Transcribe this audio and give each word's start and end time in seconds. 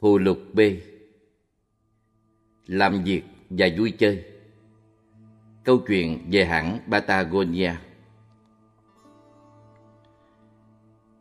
Phù 0.00 0.18
lục 0.18 0.38
B 0.52 0.60
Làm 2.66 3.04
việc 3.04 3.22
và 3.50 3.68
vui 3.78 3.90
chơi 3.90 4.24
Câu 5.64 5.78
chuyện 5.88 6.30
về 6.30 6.44
hãng 6.44 6.78
Patagonia 6.90 7.72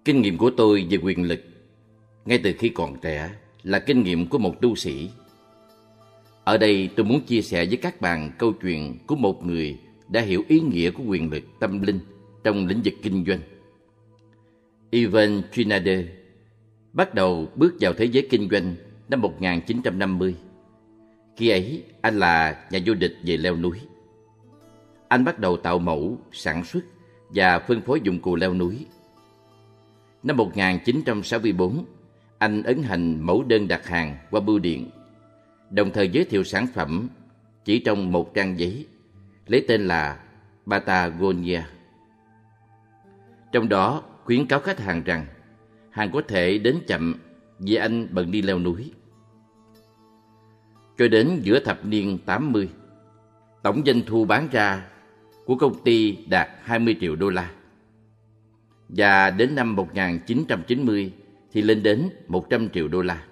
Kinh 0.06 0.22
nghiệm 0.22 0.38
của 0.38 0.52
tôi 0.58 0.88
về 0.90 0.98
quyền 0.98 1.24
lực, 1.24 1.40
ngay 2.26 2.40
từ 2.44 2.54
khi 2.60 2.70
còn 2.70 3.00
trẻ, 3.02 3.32
là 3.64 3.80
kinh 3.80 4.04
nghiệm 4.04 4.28
của 4.28 4.38
một 4.38 4.62
tu 4.62 4.76
sĩ. 4.76 5.10
Ở 6.44 6.58
đây 6.58 6.90
tôi 6.96 7.06
muốn 7.06 7.22
chia 7.22 7.42
sẻ 7.42 7.66
với 7.66 7.78
các 7.78 8.02
bạn 8.02 8.32
câu 8.40 8.54
chuyện 8.54 8.98
của 9.08 9.16
một 9.16 9.46
người 9.46 9.80
đã 10.08 10.22
hiểu 10.22 10.44
ý 10.48 10.60
nghĩa 10.60 10.92
của 10.92 11.04
quyền 11.04 11.32
lực 11.32 11.44
tâm 11.60 11.82
linh 11.82 12.00
trong 12.44 12.68
lĩnh 12.68 12.82
vực 12.86 12.94
kinh 13.02 13.26
doanh. 13.28 13.40
Ivan 14.90 15.42
Trinader 15.52 16.06
bắt 16.96 17.14
đầu 17.14 17.48
bước 17.56 17.76
vào 17.80 17.94
thế 17.94 18.06
giới 18.06 18.28
kinh 18.30 18.50
doanh 18.52 18.76
năm 19.10 19.22
1950. 19.22 20.36
Khi 21.36 21.50
ấy, 21.50 21.84
anh 22.02 22.20
là 22.20 22.66
nhà 22.72 22.80
vô 22.86 22.94
địch 22.94 23.18
về 23.24 23.38
leo 23.38 23.56
núi. 23.56 23.80
Anh 25.08 25.24
bắt 25.24 25.40
đầu 25.40 25.58
tạo 25.58 25.80
mẫu, 25.80 26.18
sản 26.32 26.66
xuất 26.66 26.84
và 27.30 27.60
phân 27.60 27.82
phối 27.82 28.02
dụng 28.04 28.20
cụ 28.20 28.36
leo 28.36 28.54
núi. 28.54 28.86
Năm 30.24 30.38
1964, 30.38 31.86
anh 32.38 32.64
ấn 32.64 32.84
hành 32.84 33.26
mẫu 33.26 33.44
đơn 33.44 33.68
đặt 33.68 33.88
hàng 33.88 34.18
qua 34.32 34.42
bưu 34.42 34.60
điện, 34.60 34.90
đồng 35.70 35.92
thời 35.92 36.10
giới 36.10 36.26
thiệu 36.26 36.44
sản 36.44 36.68
phẩm 36.74 37.10
chỉ 37.66 37.80
trong 37.80 38.12
một 38.12 38.34
trang 38.34 38.60
giấy, 38.60 38.88
lấy 39.48 39.66
tên 39.68 39.88
là 39.88 40.20
Patagonia. 40.68 41.62
Trong 43.52 43.70
đó 43.70 44.04
khuyến 44.24 44.46
cáo 44.46 44.60
khách 44.60 44.80
hàng 44.80 45.04
rằng 45.06 45.26
hàng 45.96 46.12
có 46.12 46.22
thể 46.28 46.58
đến 46.58 46.80
chậm 46.88 47.16
vì 47.60 47.76
anh 47.76 48.08
bận 48.12 48.32
đi 48.32 48.42
leo 48.42 48.60
núi. 48.60 48.92
Cho 50.98 51.08
đến 51.08 51.40
giữa 51.44 51.60
thập 51.60 51.86
niên 51.86 52.18
80, 52.26 52.70
tổng 53.64 53.82
doanh 53.86 54.02
thu 54.06 54.26
bán 54.26 54.48
ra 54.52 54.88
của 55.46 55.56
công 55.56 55.84
ty 55.84 56.18
đạt 56.30 56.50
20 56.62 56.98
triệu 57.02 57.16
đô 57.16 57.30
la. 57.30 57.52
Và 58.90 59.30
đến 59.30 59.56
năm 59.56 59.76
1990 59.76 61.14
thì 61.52 61.62
lên 61.62 61.84
đến 61.84 62.10
100 62.28 62.70
triệu 62.70 62.88
đô 62.88 63.02
la. 63.02 63.24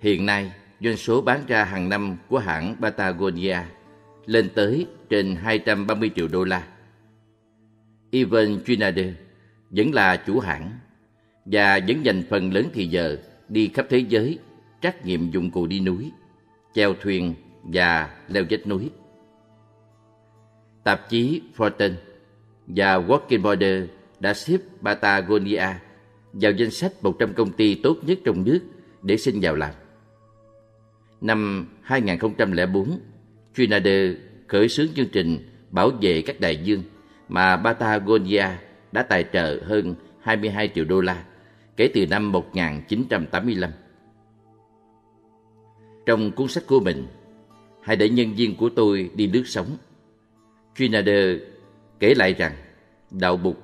Hiện 0.00 0.26
nay, 0.26 0.52
doanh 0.80 0.96
số 0.96 1.22
bán 1.22 1.40
ra 1.46 1.64
hàng 1.64 1.88
năm 1.88 2.16
của 2.28 2.38
hãng 2.38 2.76
Patagonia 2.80 3.58
lên 4.26 4.48
tới 4.54 4.86
trên 5.08 5.36
230 5.36 6.10
triệu 6.16 6.28
đô 6.28 6.44
la. 6.44 6.68
Ivan 8.10 8.58
Trinader 8.66 9.14
vẫn 9.70 9.94
là 9.94 10.16
chủ 10.16 10.40
hãng 10.40 10.70
và 11.46 11.80
vẫn 11.88 12.04
dành 12.04 12.22
phần 12.30 12.52
lớn 12.52 12.66
thời 12.74 12.88
giờ 12.88 13.16
đi 13.48 13.70
khắp 13.74 13.86
thế 13.88 13.98
giới 13.98 14.38
trắc 14.82 15.06
nghiệm 15.06 15.30
dụng 15.30 15.50
cụ 15.50 15.66
đi 15.66 15.80
núi, 15.80 16.12
chèo 16.74 16.94
thuyền 16.94 17.34
và 17.62 18.10
leo 18.28 18.44
vách 18.50 18.66
núi. 18.66 18.90
Tạp 20.84 21.08
chí 21.08 21.42
Fortune 21.56 21.94
và 22.66 22.98
Walking 22.98 23.42
Border 23.42 23.84
đã 24.20 24.34
xếp 24.34 24.58
Patagonia 24.82 25.66
vào 26.32 26.52
danh 26.52 26.70
sách 26.70 26.92
100 27.02 27.34
công 27.34 27.52
ty 27.52 27.74
tốt 27.74 27.96
nhất 28.02 28.18
trong 28.24 28.44
nước 28.44 28.60
để 29.02 29.16
xin 29.16 29.40
vào 29.42 29.54
làm. 29.54 29.74
Năm 31.20 31.68
2004, 31.82 32.98
Trinidad 33.54 33.86
khởi 34.46 34.68
xướng 34.68 34.88
chương 34.94 35.08
trình 35.08 35.38
bảo 35.70 35.90
vệ 36.02 36.22
các 36.22 36.40
đại 36.40 36.56
dương 36.56 36.82
mà 37.28 37.56
Patagonia 37.56 38.46
đã 38.92 39.02
tài 39.02 39.24
trợ 39.32 39.60
hơn 39.64 39.94
22 40.20 40.70
triệu 40.74 40.84
đô 40.84 41.00
la 41.00 41.24
kể 41.76 41.90
từ 41.94 42.06
năm 42.06 42.32
1985. 42.32 43.70
Trong 46.06 46.32
cuốn 46.32 46.48
sách 46.48 46.64
của 46.66 46.80
mình, 46.80 47.06
hãy 47.82 47.96
để 47.96 48.08
nhân 48.08 48.34
viên 48.34 48.56
của 48.56 48.68
tôi 48.68 49.10
đi 49.14 49.26
nước 49.26 49.42
sống. 49.46 49.76
Trinidad 50.76 51.40
kể 51.98 52.14
lại 52.14 52.34
rằng 52.34 52.52
đạo 53.10 53.36
bục 53.36 53.62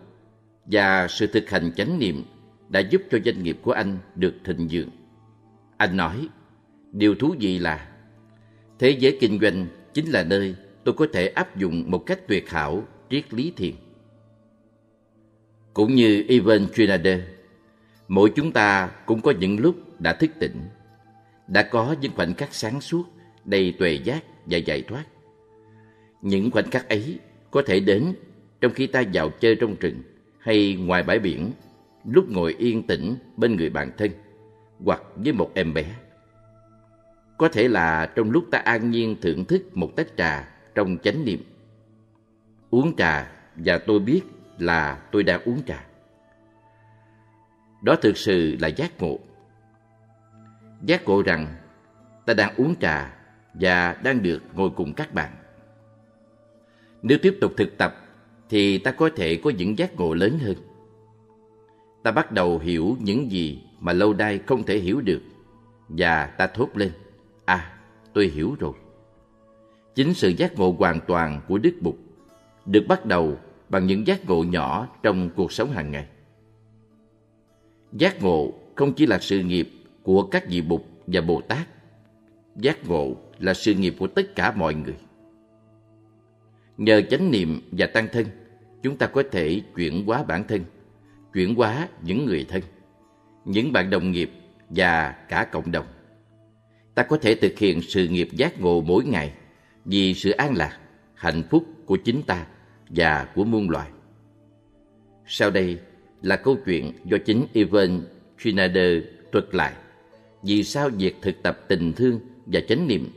và 0.64 1.08
sự 1.08 1.26
thực 1.26 1.50
hành 1.50 1.72
chánh 1.76 1.98
niệm 1.98 2.24
đã 2.68 2.80
giúp 2.80 3.02
cho 3.10 3.18
doanh 3.24 3.42
nghiệp 3.42 3.58
của 3.62 3.72
anh 3.72 3.98
được 4.14 4.34
thịnh 4.44 4.68
vượng. 4.70 4.90
Anh 5.76 5.96
nói, 5.96 6.28
điều 6.92 7.14
thú 7.14 7.34
vị 7.40 7.58
là 7.58 7.88
thế 8.78 8.90
giới 8.90 9.18
kinh 9.20 9.38
doanh 9.40 9.66
chính 9.94 10.10
là 10.10 10.22
nơi 10.22 10.54
tôi 10.84 10.94
có 10.94 11.06
thể 11.12 11.28
áp 11.28 11.56
dụng 11.56 11.90
một 11.90 11.98
cách 12.06 12.28
tuyệt 12.28 12.50
hảo 12.50 12.84
triết 13.10 13.34
lý 13.34 13.52
thiền. 13.56 13.74
Cũng 15.74 15.94
như 15.94 16.24
Ivan 16.28 16.66
Trinader, 16.74 17.20
mỗi 18.12 18.32
chúng 18.36 18.52
ta 18.52 18.90
cũng 19.06 19.20
có 19.20 19.32
những 19.40 19.60
lúc 19.60 19.76
đã 20.00 20.12
thức 20.12 20.30
tỉnh, 20.38 20.56
đã 21.46 21.62
có 21.62 21.96
những 22.00 22.12
khoảnh 22.16 22.34
khắc 22.34 22.54
sáng 22.54 22.80
suốt, 22.80 23.04
đầy 23.44 23.74
tuệ 23.78 23.92
giác 24.04 24.24
và 24.46 24.58
giải 24.58 24.82
thoát. 24.82 25.04
Những 26.22 26.50
khoảnh 26.50 26.70
khắc 26.70 26.88
ấy 26.88 27.18
có 27.50 27.62
thể 27.66 27.80
đến 27.80 28.14
trong 28.60 28.72
khi 28.72 28.86
ta 28.86 29.02
vào 29.12 29.30
chơi 29.40 29.56
trong 29.56 29.76
rừng 29.80 30.02
hay 30.38 30.74
ngoài 30.74 31.02
bãi 31.02 31.18
biển 31.18 31.50
lúc 32.04 32.30
ngồi 32.30 32.54
yên 32.58 32.86
tĩnh 32.86 33.14
bên 33.36 33.56
người 33.56 33.70
bạn 33.70 33.90
thân 33.98 34.10
hoặc 34.84 35.02
với 35.16 35.32
một 35.32 35.50
em 35.54 35.74
bé. 35.74 35.84
Có 37.38 37.48
thể 37.48 37.68
là 37.68 38.12
trong 38.16 38.30
lúc 38.30 38.44
ta 38.50 38.58
an 38.58 38.90
nhiên 38.90 39.16
thưởng 39.22 39.44
thức 39.44 39.76
một 39.76 39.90
tách 39.96 40.16
trà 40.16 40.48
trong 40.74 40.98
chánh 41.02 41.24
niệm. 41.24 41.44
Uống 42.70 42.96
trà 42.96 43.32
và 43.56 43.78
tôi 43.78 43.98
biết 43.98 44.20
là 44.58 45.02
tôi 45.12 45.22
đang 45.22 45.40
uống 45.44 45.62
trà. 45.66 45.91
Đó 47.82 47.96
thực 47.96 48.16
sự 48.16 48.56
là 48.60 48.68
giác 48.68 49.02
ngộ. 49.02 49.18
Giác 50.82 51.04
ngộ 51.04 51.22
rằng 51.22 51.46
ta 52.26 52.34
đang 52.34 52.54
uống 52.56 52.74
trà 52.80 53.14
và 53.54 53.96
đang 54.02 54.22
được 54.22 54.42
ngồi 54.54 54.70
cùng 54.70 54.94
các 54.94 55.14
bạn. 55.14 55.32
Nếu 57.02 57.18
tiếp 57.22 57.38
tục 57.40 57.52
thực 57.56 57.78
tập 57.78 57.94
thì 58.48 58.78
ta 58.78 58.92
có 58.92 59.10
thể 59.16 59.40
có 59.44 59.50
những 59.50 59.78
giác 59.78 59.96
ngộ 59.96 60.14
lớn 60.14 60.38
hơn 60.38 60.56
ta 62.02 62.10
bắt 62.10 62.32
đầu 62.32 62.58
hiểu 62.58 62.96
những 63.00 63.30
gì 63.30 63.62
mà 63.80 63.92
lâu 63.92 64.14
nay 64.14 64.40
không 64.46 64.62
thể 64.62 64.78
hiểu 64.78 65.00
được 65.00 65.22
và 65.88 66.26
ta 66.26 66.46
thốt 66.46 66.68
lên 66.74 66.92
à 67.44 67.78
tôi 68.12 68.26
hiểu 68.26 68.56
rồi 68.58 68.72
chính 69.94 70.14
sự 70.14 70.28
giác 70.28 70.58
ngộ 70.58 70.76
hoàn 70.78 71.00
toàn 71.06 71.40
của 71.48 71.58
đức 71.58 71.74
bụt 71.80 71.94
được 72.66 72.84
bắt 72.88 73.06
đầu 73.06 73.38
bằng 73.68 73.86
những 73.86 74.06
giác 74.06 74.26
ngộ 74.26 74.44
nhỏ 74.44 74.88
trong 75.02 75.30
cuộc 75.36 75.52
sống 75.52 75.70
hàng 75.70 75.90
ngày 75.90 76.06
giác 77.92 78.22
ngộ 78.22 78.52
không 78.74 78.92
chỉ 78.92 79.06
là 79.06 79.18
sự 79.18 79.38
nghiệp 79.38 79.70
của 80.02 80.22
các 80.22 80.48
vị 80.48 80.60
bụt 80.60 80.82
và 81.06 81.20
bồ 81.20 81.40
tát 81.40 81.68
giác 82.56 82.88
ngộ 82.88 83.16
là 83.38 83.54
sự 83.54 83.74
nghiệp 83.74 83.96
của 83.98 84.06
tất 84.06 84.34
cả 84.34 84.52
mọi 84.52 84.74
người 84.74 84.96
nhờ 86.76 87.02
chánh 87.10 87.30
niệm 87.30 87.60
và 87.72 87.86
tăng 87.86 88.08
thân 88.12 88.26
chúng 88.82 88.96
ta 88.96 89.06
có 89.06 89.22
thể 89.30 89.60
chuyển 89.76 90.06
hóa 90.06 90.22
bản 90.22 90.44
thân 90.48 90.64
chuyển 91.32 91.54
hóa 91.54 91.88
những 92.02 92.26
người 92.26 92.46
thân, 92.48 92.62
những 93.44 93.72
bạn 93.72 93.90
đồng 93.90 94.10
nghiệp 94.10 94.30
và 94.68 95.12
cả 95.28 95.44
cộng 95.52 95.72
đồng. 95.72 95.86
Ta 96.94 97.02
có 97.02 97.16
thể 97.16 97.34
thực 97.34 97.58
hiện 97.58 97.82
sự 97.82 98.08
nghiệp 98.08 98.28
giác 98.32 98.60
ngộ 98.60 98.80
mỗi 98.80 99.04
ngày 99.04 99.32
vì 99.84 100.14
sự 100.14 100.30
an 100.30 100.56
lạc, 100.56 100.78
hạnh 101.14 101.42
phúc 101.50 101.64
của 101.86 101.96
chính 101.96 102.22
ta 102.22 102.46
và 102.88 103.28
của 103.34 103.44
muôn 103.44 103.70
loài. 103.70 103.90
Sau 105.26 105.50
đây 105.50 105.78
là 106.22 106.36
câu 106.36 106.56
chuyện 106.64 106.92
do 107.04 107.18
chính 107.24 107.46
Ivan 107.52 108.00
Trinader 108.38 109.02
thuật 109.32 109.54
lại 109.54 109.72
vì 110.42 110.64
sao 110.64 110.88
việc 110.88 111.16
thực 111.22 111.42
tập 111.42 111.60
tình 111.68 111.92
thương 111.92 112.20
và 112.46 112.60
chánh 112.68 112.88
niệm 112.88 113.08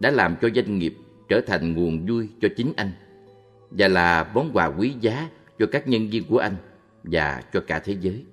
đã 0.00 0.10
làm 0.10 0.36
cho 0.42 0.48
doanh 0.54 0.78
nghiệp 0.78 0.94
trở 1.28 1.40
thành 1.46 1.74
nguồn 1.74 2.06
vui 2.06 2.28
cho 2.40 2.48
chính 2.56 2.72
anh 2.76 2.90
và 3.70 3.88
là 3.88 4.30
món 4.34 4.50
quà 4.52 4.66
quý 4.66 4.94
giá 5.00 5.28
cho 5.58 5.66
các 5.66 5.88
nhân 5.88 6.08
viên 6.10 6.24
của 6.24 6.38
anh 6.38 6.56
và 7.02 7.42
cho 7.52 7.60
cả 7.60 7.78
thế 7.78 7.96
giới. 8.00 8.24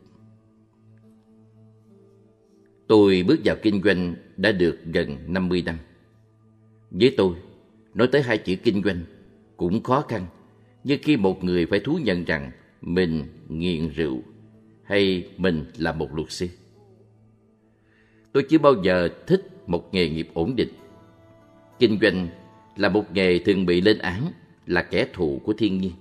Tôi 2.87 3.23
bước 3.27 3.39
vào 3.45 3.55
kinh 3.61 3.81
doanh 3.83 4.15
đã 4.37 4.51
được 4.51 4.79
gần 4.85 5.17
50 5.27 5.63
năm. 5.65 5.77
Với 6.91 7.13
tôi, 7.17 7.35
nói 7.93 8.07
tới 8.11 8.21
hai 8.21 8.37
chữ 8.37 8.55
kinh 8.55 8.83
doanh 8.83 8.99
cũng 9.57 9.83
khó 9.83 10.01
khăn 10.01 10.25
như 10.83 10.97
khi 11.01 11.17
một 11.17 11.43
người 11.43 11.65
phải 11.65 11.79
thú 11.79 11.99
nhận 12.03 12.25
rằng 12.25 12.51
mình 12.85 13.23
nghiện 13.49 13.89
rượu 13.89 14.21
hay 14.83 15.29
mình 15.37 15.65
là 15.77 15.91
một 15.91 16.15
luật 16.15 16.31
sư. 16.31 16.47
Tôi 18.31 18.45
chưa 18.49 18.57
bao 18.57 18.73
giờ 18.83 19.09
thích 19.27 19.67
một 19.67 19.93
nghề 19.93 20.09
nghiệp 20.09 20.29
ổn 20.33 20.55
định. 20.55 20.69
Kinh 21.79 21.99
doanh 22.01 22.27
là 22.75 22.89
một 22.89 23.11
nghề 23.13 23.39
thường 23.39 23.65
bị 23.65 23.81
lên 23.81 23.97
án 23.97 24.31
là 24.65 24.83
kẻ 24.83 25.07
thù 25.13 25.41
của 25.45 25.53
thiên 25.53 25.81
nhiên, 25.81 25.91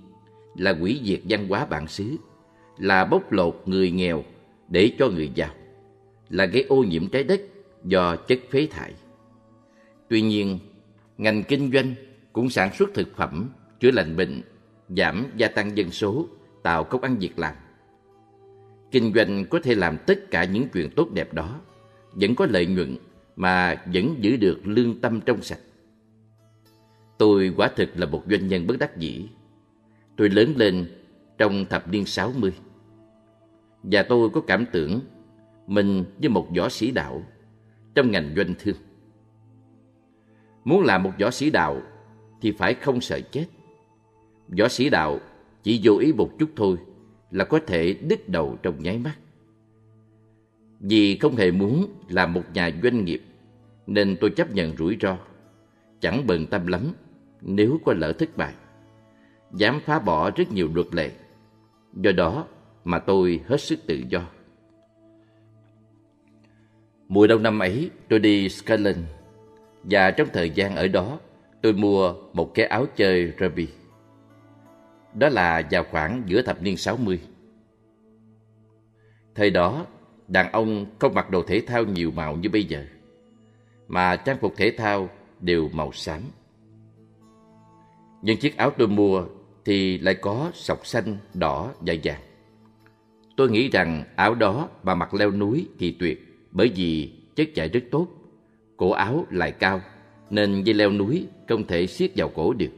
là 0.57 0.77
quỷ 0.81 1.01
diệt 1.03 1.19
văn 1.29 1.47
hóa 1.47 1.65
bản 1.65 1.87
xứ 1.87 2.15
là 2.77 3.05
bóc 3.05 3.31
lột 3.31 3.63
người 3.65 3.91
nghèo 3.91 4.23
để 4.69 4.91
cho 4.99 5.09
người 5.09 5.31
giàu, 5.35 5.53
là 6.29 6.45
gây 6.45 6.63
ô 6.63 6.83
nhiễm 6.83 7.07
trái 7.07 7.23
đất 7.23 7.41
do 7.83 8.15
chất 8.15 8.39
phế 8.49 8.67
thải. 8.71 8.93
Tuy 10.09 10.21
nhiên, 10.21 10.59
ngành 11.17 11.43
kinh 11.43 11.71
doanh 11.71 11.93
cũng 12.33 12.49
sản 12.49 12.69
xuất 12.75 12.89
thực 12.93 13.15
phẩm, 13.15 13.49
chữa 13.79 13.91
lành 13.91 14.15
bệnh, 14.15 14.41
giảm 14.89 15.25
gia 15.37 15.47
tăng 15.47 15.77
dân 15.77 15.91
số, 15.91 16.27
tạo 16.65 16.83
công 16.83 17.01
ăn 17.01 17.17
việc 17.19 17.39
làm. 17.39 17.55
Kinh 18.91 19.13
doanh 19.15 19.45
có 19.45 19.59
thể 19.63 19.75
làm 19.75 19.97
tất 20.07 20.31
cả 20.31 20.43
những 20.43 20.67
chuyện 20.73 20.89
tốt 20.95 21.07
đẹp 21.13 21.33
đó, 21.33 21.61
vẫn 22.11 22.35
có 22.35 22.47
lợi 22.49 22.65
nhuận 22.65 22.97
mà 23.35 23.83
vẫn 23.93 24.15
giữ 24.19 24.37
được 24.37 24.59
lương 24.63 25.01
tâm 25.01 25.21
trong 25.25 25.41
sạch. 25.41 25.59
Tôi 27.17 27.53
quả 27.57 27.67
thực 27.75 27.89
là 27.99 28.05
một 28.05 28.23
doanh 28.29 28.47
nhân 28.47 28.67
bất 28.67 28.79
đắc 28.79 28.97
dĩ. 28.97 29.29
Tôi 30.15 30.29
lớn 30.29 30.53
lên 30.55 30.91
trong 31.37 31.65
thập 31.65 31.87
niên 31.87 32.05
60. 32.05 32.53
Và 33.83 34.03
tôi 34.03 34.29
có 34.29 34.41
cảm 34.41 34.65
tưởng 34.71 34.99
mình 35.67 36.05
như 36.19 36.29
một 36.29 36.47
võ 36.57 36.69
sĩ 36.69 36.91
đạo 36.91 37.23
trong 37.95 38.11
ngành 38.11 38.33
doanh 38.35 38.53
thương. 38.59 38.77
Muốn 40.63 40.83
làm 40.83 41.03
một 41.03 41.11
võ 41.19 41.31
sĩ 41.31 41.49
đạo 41.49 41.81
thì 42.41 42.51
phải 42.51 42.73
không 42.73 43.01
sợ 43.01 43.19
chết. 43.31 43.45
Võ 44.59 44.67
sĩ 44.67 44.89
đạo 44.89 45.19
chỉ 45.65 45.79
vô 45.83 45.97
ý 45.97 46.13
một 46.13 46.31
chút 46.39 46.49
thôi 46.55 46.77
là 47.31 47.45
có 47.45 47.59
thể 47.67 47.93
đứt 47.93 48.29
đầu 48.29 48.57
trong 48.63 48.83
nháy 48.83 48.97
mắt. 48.97 49.15
Vì 50.79 51.17
không 51.17 51.35
hề 51.35 51.51
muốn 51.51 51.87
làm 52.09 52.33
một 52.33 52.43
nhà 52.53 52.71
doanh 52.83 53.05
nghiệp 53.05 53.21
nên 53.87 54.17
tôi 54.21 54.29
chấp 54.29 54.51
nhận 54.51 54.77
rủi 54.77 54.97
ro, 55.01 55.17
chẳng 55.99 56.27
bận 56.27 56.45
tâm 56.47 56.67
lắm 56.67 56.91
nếu 57.41 57.79
có 57.85 57.93
lỡ 57.93 58.13
thất 58.13 58.37
bại. 58.37 58.53
Dám 59.53 59.79
phá 59.85 59.99
bỏ 59.99 60.31
rất 60.31 60.51
nhiều 60.51 60.69
luật 60.73 60.87
lệ. 60.91 61.11
Do 61.93 62.11
đó 62.11 62.47
mà 62.83 62.99
tôi 62.99 63.39
hết 63.47 63.61
sức 63.61 63.79
tự 63.87 64.01
do. 64.09 64.21
Mùa 67.07 67.27
đông 67.27 67.43
năm 67.43 67.59
ấy, 67.59 67.89
tôi 68.09 68.19
đi 68.19 68.49
Scotland 68.49 68.99
và 69.83 70.11
trong 70.11 70.27
thời 70.33 70.49
gian 70.49 70.75
ở 70.75 70.87
đó, 70.87 71.19
tôi 71.61 71.73
mua 71.73 72.13
một 72.33 72.51
cái 72.53 72.65
áo 72.65 72.85
chơi 72.95 73.33
rugby. 73.39 73.67
Đó 75.15 75.29
là 75.29 75.67
vào 75.71 75.83
khoảng 75.91 76.23
giữa 76.25 76.41
thập 76.41 76.61
niên 76.61 76.77
60. 76.77 77.19
Thời 79.35 79.49
đó, 79.49 79.85
đàn 80.27 80.51
ông 80.51 80.85
không 80.99 81.13
mặc 81.13 81.29
đồ 81.29 81.43
thể 81.43 81.61
thao 81.67 81.83
nhiều 81.83 82.11
màu 82.11 82.35
như 82.35 82.49
bây 82.49 82.63
giờ, 82.63 82.85
mà 83.87 84.15
trang 84.15 84.37
phục 84.41 84.53
thể 84.57 84.71
thao 84.77 85.09
đều 85.39 85.69
màu 85.73 85.91
xám. 85.91 86.21
Nhưng 88.21 88.37
chiếc 88.37 88.57
áo 88.57 88.71
tôi 88.77 88.87
mua 88.87 89.25
thì 89.65 89.97
lại 89.97 90.15
có 90.15 90.51
sọc 90.53 90.85
xanh, 90.85 91.17
đỏ 91.33 91.73
và 91.79 91.93
vàng. 92.03 92.21
Tôi 93.37 93.49
nghĩ 93.49 93.69
rằng 93.69 94.03
áo 94.15 94.35
đó 94.35 94.69
mà 94.83 94.95
mặc 94.95 95.13
leo 95.13 95.31
núi 95.31 95.67
thì 95.79 95.95
tuyệt, 95.99 96.47
bởi 96.51 96.71
vì 96.75 97.13
chất 97.35 97.47
chạy 97.55 97.69
rất 97.69 97.83
tốt, 97.91 98.07
cổ 98.77 98.91
áo 98.91 99.25
lại 99.29 99.51
cao, 99.51 99.81
nên 100.29 100.63
dây 100.63 100.73
leo 100.73 100.91
núi 100.91 101.27
không 101.49 101.67
thể 101.67 101.87
siết 101.87 102.11
vào 102.15 102.29
cổ 102.35 102.53
được. 102.53 102.71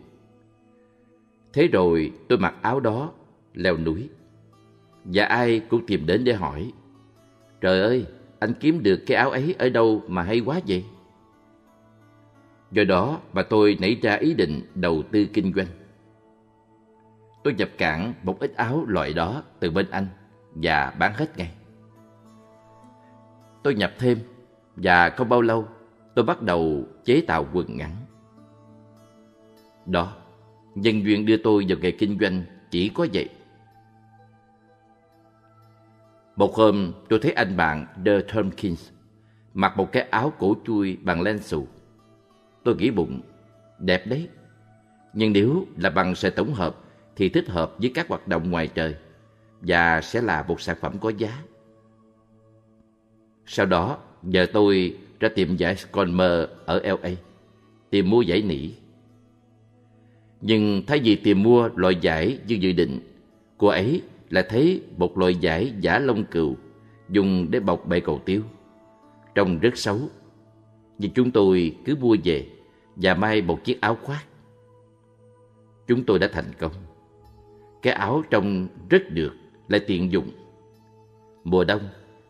Thế 1.57 1.67
rồi 1.67 2.11
tôi 2.29 2.37
mặc 2.37 2.55
áo 2.61 2.79
đó, 2.79 3.11
leo 3.53 3.77
núi. 3.77 4.09
Và 5.03 5.25
ai 5.25 5.59
cũng 5.59 5.85
tìm 5.85 6.05
đến 6.05 6.23
để 6.23 6.33
hỏi, 6.33 6.71
Trời 7.61 7.81
ơi, 7.81 8.05
anh 8.39 8.53
kiếm 8.59 8.83
được 8.83 9.03
cái 9.05 9.17
áo 9.17 9.29
ấy 9.29 9.55
ở 9.59 9.69
đâu 9.69 10.01
mà 10.07 10.21
hay 10.23 10.39
quá 10.39 10.59
vậy? 10.67 10.85
Do 12.71 12.83
đó 12.83 13.19
mà 13.33 13.43
tôi 13.43 13.77
nảy 13.81 13.99
ra 14.01 14.13
ý 14.13 14.33
định 14.33 14.61
đầu 14.75 15.03
tư 15.11 15.25
kinh 15.33 15.53
doanh. 15.53 15.67
Tôi 17.43 17.53
nhập 17.53 17.69
cảng 17.77 18.13
một 18.23 18.39
ít 18.39 18.55
áo 18.55 18.83
loại 18.87 19.13
đó 19.13 19.43
từ 19.59 19.71
bên 19.71 19.85
Anh 19.91 20.07
và 20.51 20.93
bán 20.99 21.13
hết 21.13 21.37
ngay. 21.37 21.51
Tôi 23.63 23.75
nhập 23.75 23.93
thêm 23.99 24.19
và 24.75 25.09
không 25.09 25.29
bao 25.29 25.41
lâu 25.41 25.67
tôi 26.15 26.25
bắt 26.25 26.41
đầu 26.41 26.83
chế 27.05 27.21
tạo 27.27 27.47
quần 27.53 27.77
ngắn. 27.77 27.91
Đó, 29.85 30.13
nhân 30.81 31.03
duyên 31.03 31.25
đưa 31.25 31.37
tôi 31.37 31.65
vào 31.69 31.77
nghề 31.81 31.91
kinh 31.91 32.17
doanh 32.19 32.43
chỉ 32.71 32.89
có 32.89 33.07
vậy. 33.13 33.29
Một 36.35 36.55
hôm 36.55 36.91
tôi 37.09 37.19
thấy 37.19 37.31
anh 37.31 37.57
bạn 37.57 37.85
The 38.05 38.21
Tompkins 38.21 38.89
mặc 39.53 39.77
một 39.77 39.91
cái 39.91 40.07
áo 40.11 40.33
cổ 40.39 40.55
chui 40.65 40.97
bằng 41.01 41.21
len 41.21 41.39
xù. 41.39 41.67
Tôi 42.63 42.75
nghĩ 42.75 42.91
bụng, 42.91 43.21
đẹp 43.79 44.07
đấy. 44.07 44.29
Nhưng 45.13 45.33
nếu 45.33 45.65
là 45.77 45.89
bằng 45.89 46.15
sợi 46.15 46.31
tổng 46.31 46.53
hợp 46.53 46.75
thì 47.15 47.29
thích 47.29 47.49
hợp 47.49 47.75
với 47.77 47.91
các 47.95 48.07
hoạt 48.07 48.27
động 48.27 48.51
ngoài 48.51 48.67
trời 48.67 48.95
và 49.61 50.01
sẽ 50.01 50.21
là 50.21 50.43
một 50.47 50.61
sản 50.61 50.77
phẩm 50.81 50.97
có 51.01 51.09
giá. 51.17 51.43
Sau 53.45 53.65
đó, 53.65 53.97
giờ 54.23 54.45
tôi 54.53 54.97
ra 55.19 55.29
tiệm 55.35 55.55
giải 55.55 55.75
Conmer 55.91 56.49
ở 56.65 56.79
LA, 56.83 57.09
tìm 57.89 58.09
mua 58.09 58.21
giải 58.21 58.41
nỉ. 58.41 58.69
Nhưng 60.41 60.83
thay 60.87 60.99
vì 60.99 61.15
tìm 61.15 61.43
mua 61.43 61.69
loại 61.75 61.95
giải 62.01 62.39
như 62.47 62.55
dự 62.55 62.71
định, 62.71 62.99
cô 63.57 63.67
ấy 63.67 64.01
lại 64.29 64.45
thấy 64.49 64.81
một 64.97 65.17
loại 65.17 65.35
giải 65.35 65.73
giả 65.79 65.99
lông 65.99 66.23
cừu 66.23 66.55
dùng 67.09 67.51
để 67.51 67.59
bọc 67.59 67.87
bệ 67.87 67.99
cầu 67.99 68.21
tiêu. 68.25 68.41
Trông 69.35 69.59
rất 69.59 69.77
xấu, 69.77 69.99
nhưng 70.97 71.11
chúng 71.11 71.31
tôi 71.31 71.75
cứ 71.85 71.95
mua 71.95 72.15
về 72.23 72.47
và 72.95 73.13
may 73.13 73.41
một 73.41 73.63
chiếc 73.63 73.81
áo 73.81 73.97
khoác. 74.01 74.25
Chúng 75.87 76.03
tôi 76.03 76.19
đã 76.19 76.29
thành 76.33 76.51
công. 76.59 76.71
Cái 77.81 77.93
áo 77.93 78.23
trông 78.29 78.67
rất 78.89 79.11
được, 79.11 79.33
lại 79.67 79.81
tiện 79.87 80.11
dụng. 80.11 80.31
Mùa 81.43 81.63
đông, 81.63 81.81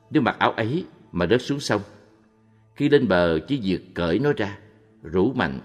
nếu 0.09 0.21
mặc 0.21 0.35
áo 0.39 0.51
ấy 0.51 0.85
mà 1.11 1.27
rớt 1.27 1.41
xuống 1.41 1.59
sông, 1.59 1.81
khi 2.75 2.89
lên 2.89 3.07
bờ 3.07 3.39
chỉ 3.47 3.59
việc 3.63 3.95
cởi 3.95 4.19
nó 4.19 4.33
ra, 4.37 4.57
rủ 5.03 5.33
mạnh 5.33 5.59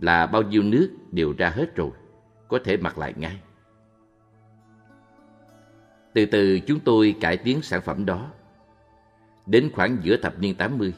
là 0.00 0.26
bao 0.26 0.42
nhiêu 0.42 0.62
nước 0.62 0.90
đều 1.12 1.34
ra 1.38 1.50
hết 1.50 1.76
rồi, 1.76 1.90
có 2.48 2.58
thể 2.64 2.76
mặc 2.76 2.98
lại 2.98 3.14
ngay. 3.16 3.40
Từ 6.14 6.26
từ 6.26 6.60
chúng 6.60 6.80
tôi 6.80 7.14
cải 7.20 7.36
tiến 7.36 7.62
sản 7.62 7.80
phẩm 7.82 8.06
đó. 8.06 8.30
Đến 9.46 9.70
khoảng 9.74 9.98
giữa 10.02 10.16
thập 10.16 10.40
niên 10.40 10.54
80, 10.54 10.94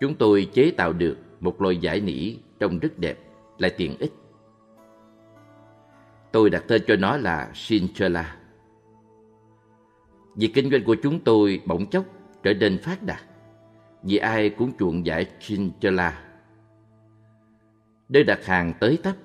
chúng 0.00 0.14
tôi 0.14 0.50
chế 0.52 0.70
tạo 0.76 0.92
được 0.92 1.16
một 1.40 1.62
loại 1.62 1.76
giải 1.76 2.00
nỉ 2.00 2.36
trông 2.60 2.78
rất 2.78 2.98
đẹp, 2.98 3.18
lại 3.58 3.74
tiện 3.76 3.98
ích. 3.98 4.12
Tôi 6.32 6.50
đặt 6.50 6.64
tên 6.68 6.82
cho 6.86 6.96
nó 6.96 7.16
là 7.16 7.52
Cinderella. 7.68 8.36
Việc 10.34 10.50
kinh 10.54 10.70
doanh 10.70 10.84
của 10.84 10.96
chúng 11.02 11.20
tôi 11.20 11.62
bỗng 11.66 11.86
chốc 11.86 12.04
trở 12.42 12.54
nên 12.54 12.78
phát 12.78 13.02
đạt, 13.02 13.20
vì 14.02 14.16
ai 14.16 14.50
cũng 14.50 14.72
chuộng 14.78 15.06
giải 15.06 15.26
Cinderella. 15.46 16.25
Nơi 18.08 18.24
đặt 18.24 18.44
hàng 18.44 18.72
tới 18.80 18.98
tấp, 19.02 19.16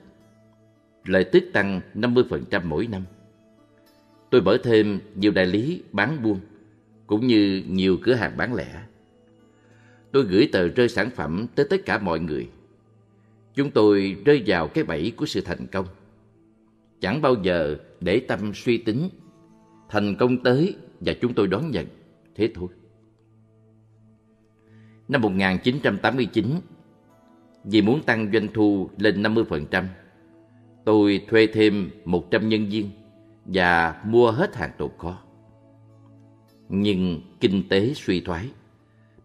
lợi 1.05 1.23
tức 1.23 1.43
tăng 1.53 1.81
50% 1.95 2.61
mỗi 2.63 2.87
năm. 2.87 3.03
Tôi 4.29 4.41
mở 4.41 4.57
thêm 4.63 4.99
nhiều 5.15 5.31
đại 5.31 5.45
lý 5.45 5.83
bán 5.91 6.23
buôn, 6.23 6.39
cũng 7.07 7.27
như 7.27 7.63
nhiều 7.67 7.97
cửa 8.03 8.13
hàng 8.13 8.37
bán 8.37 8.53
lẻ. 8.53 8.83
Tôi 10.11 10.23
gửi 10.23 10.49
tờ 10.51 10.67
rơi 10.67 10.89
sản 10.89 11.09
phẩm 11.09 11.45
tới 11.55 11.65
tất 11.69 11.85
cả 11.85 11.97
mọi 11.97 12.19
người. 12.19 12.49
Chúng 13.55 13.71
tôi 13.71 14.17
rơi 14.25 14.43
vào 14.45 14.67
cái 14.67 14.83
bẫy 14.83 15.13
của 15.17 15.25
sự 15.25 15.41
thành 15.41 15.67
công. 15.67 15.85
Chẳng 16.99 17.21
bao 17.21 17.35
giờ 17.43 17.77
để 17.99 18.19
tâm 18.19 18.51
suy 18.53 18.77
tính. 18.77 19.09
Thành 19.89 20.15
công 20.15 20.43
tới 20.43 20.75
và 20.99 21.13
chúng 21.21 21.33
tôi 21.33 21.47
đón 21.47 21.71
nhận. 21.71 21.85
Thế 22.35 22.51
thôi. 22.55 22.67
Năm 25.07 25.21
1989, 25.21 26.45
vì 27.63 27.81
muốn 27.81 28.03
tăng 28.03 28.31
doanh 28.33 28.47
thu 28.53 28.89
lên 28.97 29.23
50%, 29.23 29.85
tôi 30.85 31.25
thuê 31.29 31.47
thêm 31.53 31.89
100 32.05 32.49
nhân 32.49 32.65
viên 32.69 32.89
và 33.45 34.01
mua 34.05 34.31
hết 34.31 34.55
hàng 34.55 34.71
tồn 34.77 34.91
kho. 34.97 35.17
Nhưng 36.69 37.21
kinh 37.39 37.69
tế 37.69 37.93
suy 37.93 38.21
thoái, 38.21 38.49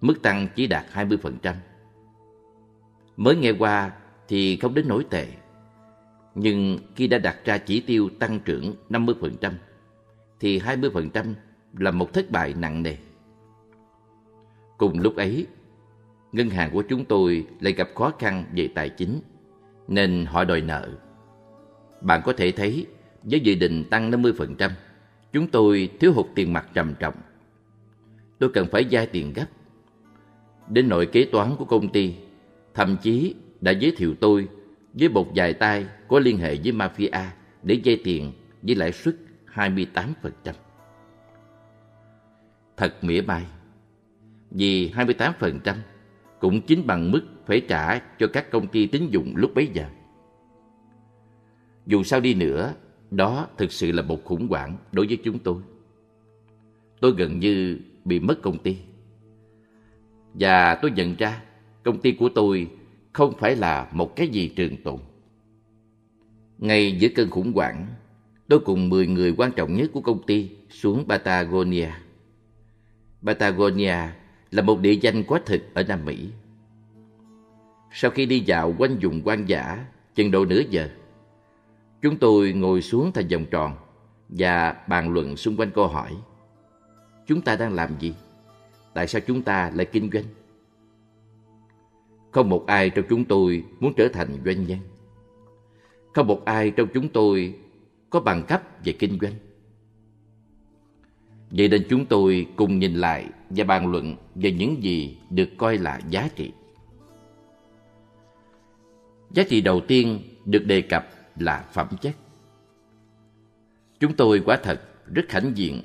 mức 0.00 0.22
tăng 0.22 0.48
chỉ 0.54 0.66
đạt 0.66 0.84
20%. 0.92 1.54
Mới 3.16 3.36
nghe 3.36 3.50
qua 3.50 3.92
thì 4.28 4.56
không 4.56 4.74
đến 4.74 4.88
nổi 4.88 5.06
tệ, 5.10 5.26
nhưng 6.34 6.78
khi 6.94 7.06
đã 7.06 7.18
đặt 7.18 7.36
ra 7.44 7.58
chỉ 7.58 7.80
tiêu 7.80 8.08
tăng 8.18 8.40
trưởng 8.44 8.74
50%, 8.90 9.52
thì 10.40 10.58
20% 10.58 11.34
là 11.78 11.90
một 11.90 12.12
thất 12.12 12.30
bại 12.30 12.54
nặng 12.58 12.82
nề. 12.82 12.96
Cùng 14.78 15.00
lúc 15.00 15.16
ấy, 15.16 15.46
ngân 16.36 16.50
hàng 16.50 16.70
của 16.72 16.82
chúng 16.82 17.04
tôi 17.04 17.46
lại 17.60 17.72
gặp 17.72 17.88
khó 17.94 18.12
khăn 18.18 18.44
về 18.54 18.68
tài 18.74 18.88
chính, 18.88 19.20
nên 19.88 20.26
họ 20.28 20.44
đòi 20.44 20.60
nợ. 20.60 20.88
Bạn 22.00 22.20
có 22.24 22.32
thể 22.32 22.50
thấy 22.50 22.86
với 23.22 23.40
dự 23.40 23.54
định 23.54 23.84
tăng 23.90 24.10
50%, 24.10 24.70
chúng 25.32 25.46
tôi 25.46 25.90
thiếu 26.00 26.12
hụt 26.12 26.26
tiền 26.34 26.52
mặt 26.52 26.68
trầm 26.74 26.94
trọng. 26.98 27.14
Tôi 28.38 28.50
cần 28.54 28.66
phải 28.72 28.84
vay 28.90 29.06
tiền 29.06 29.32
gấp. 29.32 29.46
Đến 30.68 30.88
nội 30.88 31.06
kế 31.06 31.24
toán 31.24 31.56
của 31.56 31.64
công 31.64 31.88
ty, 31.88 32.14
thậm 32.74 32.96
chí 33.02 33.34
đã 33.60 33.72
giới 33.72 33.92
thiệu 33.96 34.14
tôi 34.20 34.48
với 34.92 35.08
một 35.08 35.28
vài 35.34 35.52
tay 35.52 35.86
có 36.08 36.18
liên 36.18 36.38
hệ 36.38 36.56
với 36.56 36.72
mafia 36.72 37.24
để 37.62 37.80
vay 37.84 38.00
tiền 38.04 38.32
với 38.62 38.74
lãi 38.74 38.92
suất 38.92 39.16
28%. 39.54 40.14
Thật 42.76 43.04
mỉa 43.04 43.20
mai, 43.20 43.44
vì 44.50 44.90
28% 44.90 45.74
cũng 46.40 46.60
chính 46.60 46.86
bằng 46.86 47.10
mức 47.10 47.22
phải 47.46 47.60
trả 47.60 47.98
cho 48.18 48.26
các 48.32 48.50
công 48.50 48.66
ty 48.66 48.86
tín 48.86 49.08
dụng 49.10 49.32
lúc 49.36 49.54
bấy 49.54 49.66
giờ. 49.66 49.84
Dù 51.86 52.02
sao 52.02 52.20
đi 52.20 52.34
nữa, 52.34 52.74
đó 53.10 53.48
thực 53.56 53.72
sự 53.72 53.92
là 53.92 54.02
một 54.02 54.24
khủng 54.24 54.48
hoảng 54.48 54.76
đối 54.92 55.06
với 55.06 55.18
chúng 55.24 55.38
tôi. 55.38 55.62
Tôi 57.00 57.14
gần 57.18 57.38
như 57.38 57.78
bị 58.04 58.20
mất 58.20 58.42
công 58.42 58.58
ty. 58.58 58.76
Và 60.34 60.74
tôi 60.74 60.90
nhận 60.90 61.14
ra 61.16 61.42
công 61.82 62.00
ty 62.00 62.12
của 62.12 62.28
tôi 62.34 62.70
không 63.12 63.34
phải 63.38 63.56
là 63.56 63.90
một 63.92 64.16
cái 64.16 64.28
gì 64.28 64.48
trường 64.48 64.76
tồn. 64.76 65.00
Ngay 66.58 66.96
giữa 67.00 67.08
cơn 67.14 67.30
khủng 67.30 67.52
hoảng, 67.52 67.86
tôi 68.48 68.60
cùng 68.60 68.88
10 68.88 69.06
người 69.06 69.34
quan 69.36 69.52
trọng 69.56 69.74
nhất 69.74 69.90
của 69.92 70.00
công 70.00 70.26
ty 70.26 70.50
xuống 70.70 71.04
Patagonia. 71.08 71.90
Patagonia 73.22 73.96
là 74.50 74.62
một 74.62 74.80
địa 74.80 74.92
danh 74.92 75.24
quá 75.24 75.40
thực 75.46 75.74
ở 75.74 75.82
Nam 75.82 76.04
Mỹ. 76.04 76.28
Sau 77.92 78.10
khi 78.10 78.26
đi 78.26 78.40
dạo 78.40 78.74
quanh 78.78 78.98
vùng 79.02 79.22
quan 79.24 79.46
giả 79.46 79.86
chừng 80.14 80.30
độ 80.30 80.44
nửa 80.44 80.60
giờ, 80.70 80.88
chúng 82.02 82.18
tôi 82.18 82.52
ngồi 82.52 82.82
xuống 82.82 83.12
thành 83.14 83.28
vòng 83.28 83.44
tròn 83.50 83.76
và 84.28 84.76
bàn 84.88 85.12
luận 85.12 85.36
xung 85.36 85.56
quanh 85.56 85.70
câu 85.70 85.86
hỏi. 85.86 86.16
Chúng 87.26 87.40
ta 87.42 87.56
đang 87.56 87.74
làm 87.74 87.98
gì? 88.00 88.14
Tại 88.94 89.06
sao 89.06 89.20
chúng 89.26 89.42
ta 89.42 89.70
lại 89.74 89.86
kinh 89.86 90.10
doanh? 90.12 90.24
Không 92.30 92.48
một 92.48 92.66
ai 92.66 92.90
trong 92.90 93.04
chúng 93.08 93.24
tôi 93.24 93.64
muốn 93.80 93.92
trở 93.96 94.08
thành 94.08 94.28
doanh 94.44 94.66
nhân. 94.66 94.78
Không 96.14 96.26
một 96.26 96.44
ai 96.44 96.70
trong 96.70 96.88
chúng 96.94 97.08
tôi 97.08 97.54
có 98.10 98.20
bằng 98.20 98.42
cấp 98.48 98.62
về 98.84 98.92
kinh 98.92 99.18
doanh. 99.20 99.32
Vậy 101.56 101.68
nên 101.68 101.86
chúng 101.88 102.06
tôi 102.06 102.46
cùng 102.56 102.78
nhìn 102.78 102.94
lại 102.94 103.28
và 103.50 103.64
bàn 103.64 103.86
luận 103.86 104.16
về 104.34 104.52
những 104.52 104.82
gì 104.82 105.18
được 105.30 105.48
coi 105.58 105.78
là 105.78 106.00
giá 106.10 106.28
trị. 106.36 106.52
Giá 109.30 109.42
trị 109.48 109.60
đầu 109.60 109.80
tiên 109.80 110.20
được 110.44 110.64
đề 110.66 110.80
cập 110.80 111.08
là 111.38 111.64
phẩm 111.72 111.88
chất. 112.00 112.14
Chúng 114.00 114.14
tôi 114.14 114.42
quả 114.46 114.56
thật 114.62 114.80
rất 115.14 115.32
hãnh 115.32 115.52
diện 115.54 115.82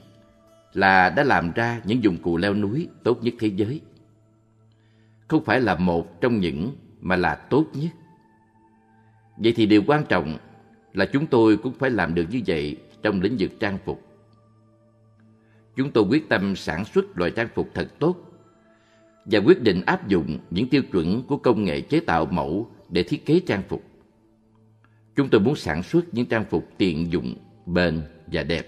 là 0.73 1.09
đã 1.09 1.23
làm 1.23 1.51
ra 1.51 1.81
những 1.85 2.03
dụng 2.03 2.17
cụ 2.17 2.37
leo 2.37 2.53
núi 2.53 2.87
tốt 3.03 3.23
nhất 3.23 3.33
thế 3.39 3.47
giới. 3.47 3.81
Không 5.27 5.43
phải 5.43 5.61
là 5.61 5.75
một 5.75 6.21
trong 6.21 6.39
những 6.39 6.75
mà 6.99 7.15
là 7.15 7.35
tốt 7.35 7.65
nhất. 7.73 7.91
Vậy 9.37 9.53
thì 9.55 9.65
điều 9.65 9.83
quan 9.87 10.05
trọng 10.09 10.37
là 10.93 11.05
chúng 11.05 11.27
tôi 11.27 11.57
cũng 11.57 11.73
phải 11.73 11.89
làm 11.89 12.15
được 12.15 12.25
như 12.29 12.41
vậy 12.47 12.77
trong 13.01 13.21
lĩnh 13.21 13.35
vực 13.39 13.51
trang 13.59 13.77
phục. 13.85 14.10
Chúng 15.75 15.91
tôi 15.91 16.03
quyết 16.03 16.29
tâm 16.29 16.55
sản 16.55 16.85
xuất 16.85 17.17
loại 17.17 17.31
trang 17.31 17.47
phục 17.55 17.69
thật 17.73 17.87
tốt 17.99 18.15
và 19.25 19.39
quyết 19.39 19.61
định 19.61 19.81
áp 19.85 20.07
dụng 20.07 20.39
những 20.49 20.69
tiêu 20.69 20.81
chuẩn 20.91 21.23
của 21.23 21.37
công 21.37 21.63
nghệ 21.63 21.81
chế 21.81 21.99
tạo 21.99 22.25
mẫu 22.25 22.71
để 22.89 23.03
thiết 23.03 23.25
kế 23.25 23.39
trang 23.39 23.63
phục. 23.69 23.83
Chúng 25.15 25.29
tôi 25.29 25.41
muốn 25.41 25.55
sản 25.55 25.83
xuất 25.83 26.13
những 26.13 26.25
trang 26.25 26.45
phục 26.49 26.67
tiện 26.77 27.11
dụng, 27.11 27.35
bền 27.65 28.01
và 28.27 28.43
đẹp. 28.43 28.67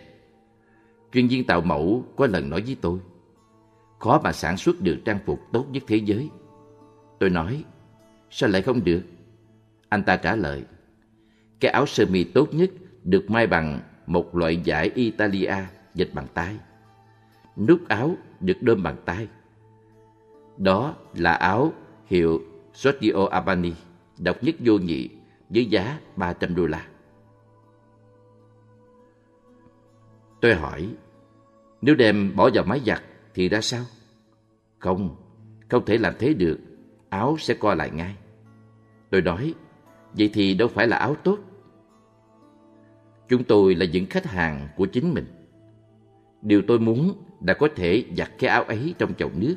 Chuyên 1.14 1.28
viên 1.28 1.48
tạo 1.48 1.62
mẫu 1.62 2.06
có 2.16 2.28
lần 2.28 2.50
nói 2.50 2.62
với 2.62 2.78
tôi, 2.82 3.00
khó 4.00 4.22
mà 4.24 4.32
sản 4.32 4.58
xuất 4.58 4.82
được 4.82 4.98
trang 5.06 5.20
phục 5.26 5.40
tốt 5.54 5.66
nhất 5.72 5.84
thế 5.88 5.96
giới. 5.96 6.30
Tôi 7.20 7.30
nói, 7.30 7.64
sao 8.30 8.50
lại 8.50 8.62
không 8.62 8.84
được? 8.84 9.02
Anh 9.90 10.04
ta 10.04 10.16
trả 10.16 10.36
lời, 10.36 10.64
cái 11.60 11.72
áo 11.72 11.86
sơ 11.86 12.06
mi 12.06 12.24
tốt 12.24 12.54
nhất 12.54 12.70
được 13.04 13.32
may 13.32 13.48
bằng 13.48 13.80
một 14.08 14.36
loại 14.36 14.62
vải 14.66 14.92
Italia 14.96 15.56
dệt 15.94 16.14
bằng 16.14 16.28
tay. 16.34 16.56
Nút 17.58 17.88
áo 17.88 18.16
được 18.40 18.58
đơm 18.62 18.84
bằng 18.84 18.98
tay. 19.06 19.28
Đó 20.58 20.96
là 21.14 21.34
áo 21.34 21.74
hiệu 22.06 22.42
Giorgio 22.74 23.26
Armani, 23.32 23.74
độc 24.18 24.44
nhất 24.44 24.56
vô 24.60 24.78
nhị 24.78 25.10
với 25.50 25.66
giá 25.66 26.00
300 26.16 26.56
đô 26.56 26.66
la. 26.66 26.88
Tôi 30.42 30.56
hỏi, 30.56 30.90
nếu 31.82 31.96
đem 31.96 32.36
bỏ 32.36 32.50
vào 32.54 32.64
máy 32.64 32.82
giặt 32.86 33.04
thì 33.34 33.50
ra 33.50 33.62
sao? 33.62 33.84
Không, 34.80 35.16
không 35.70 35.86
thể 35.86 35.98
làm 35.98 36.14
thế 36.20 36.34
được, 36.34 36.60
áo 37.10 37.36
sẽ 37.40 37.54
co 37.54 37.74
lại 37.74 37.92
ngay. 37.92 38.16
Tôi 39.10 39.22
nói, 39.22 39.54
vậy 40.14 40.30
thì 40.34 40.54
đâu 40.54 40.68
phải 40.68 40.88
là 40.88 40.98
áo 40.98 41.16
tốt. 41.24 41.38
Chúng 43.30 43.44
tôi 43.44 43.76
là 43.76 43.86
những 43.86 44.06
khách 44.10 44.26
hàng 44.26 44.68
của 44.76 44.86
chính 44.86 45.14
mình. 45.14 45.43
Điều 46.44 46.62
tôi 46.68 46.80
muốn 46.80 47.14
là 47.42 47.54
có 47.54 47.68
thể 47.76 48.06
giặt 48.18 48.32
cái 48.40 48.50
áo 48.50 48.64
ấy 48.64 48.96
trong 48.98 49.14
chậu 49.14 49.32
nước 49.36 49.56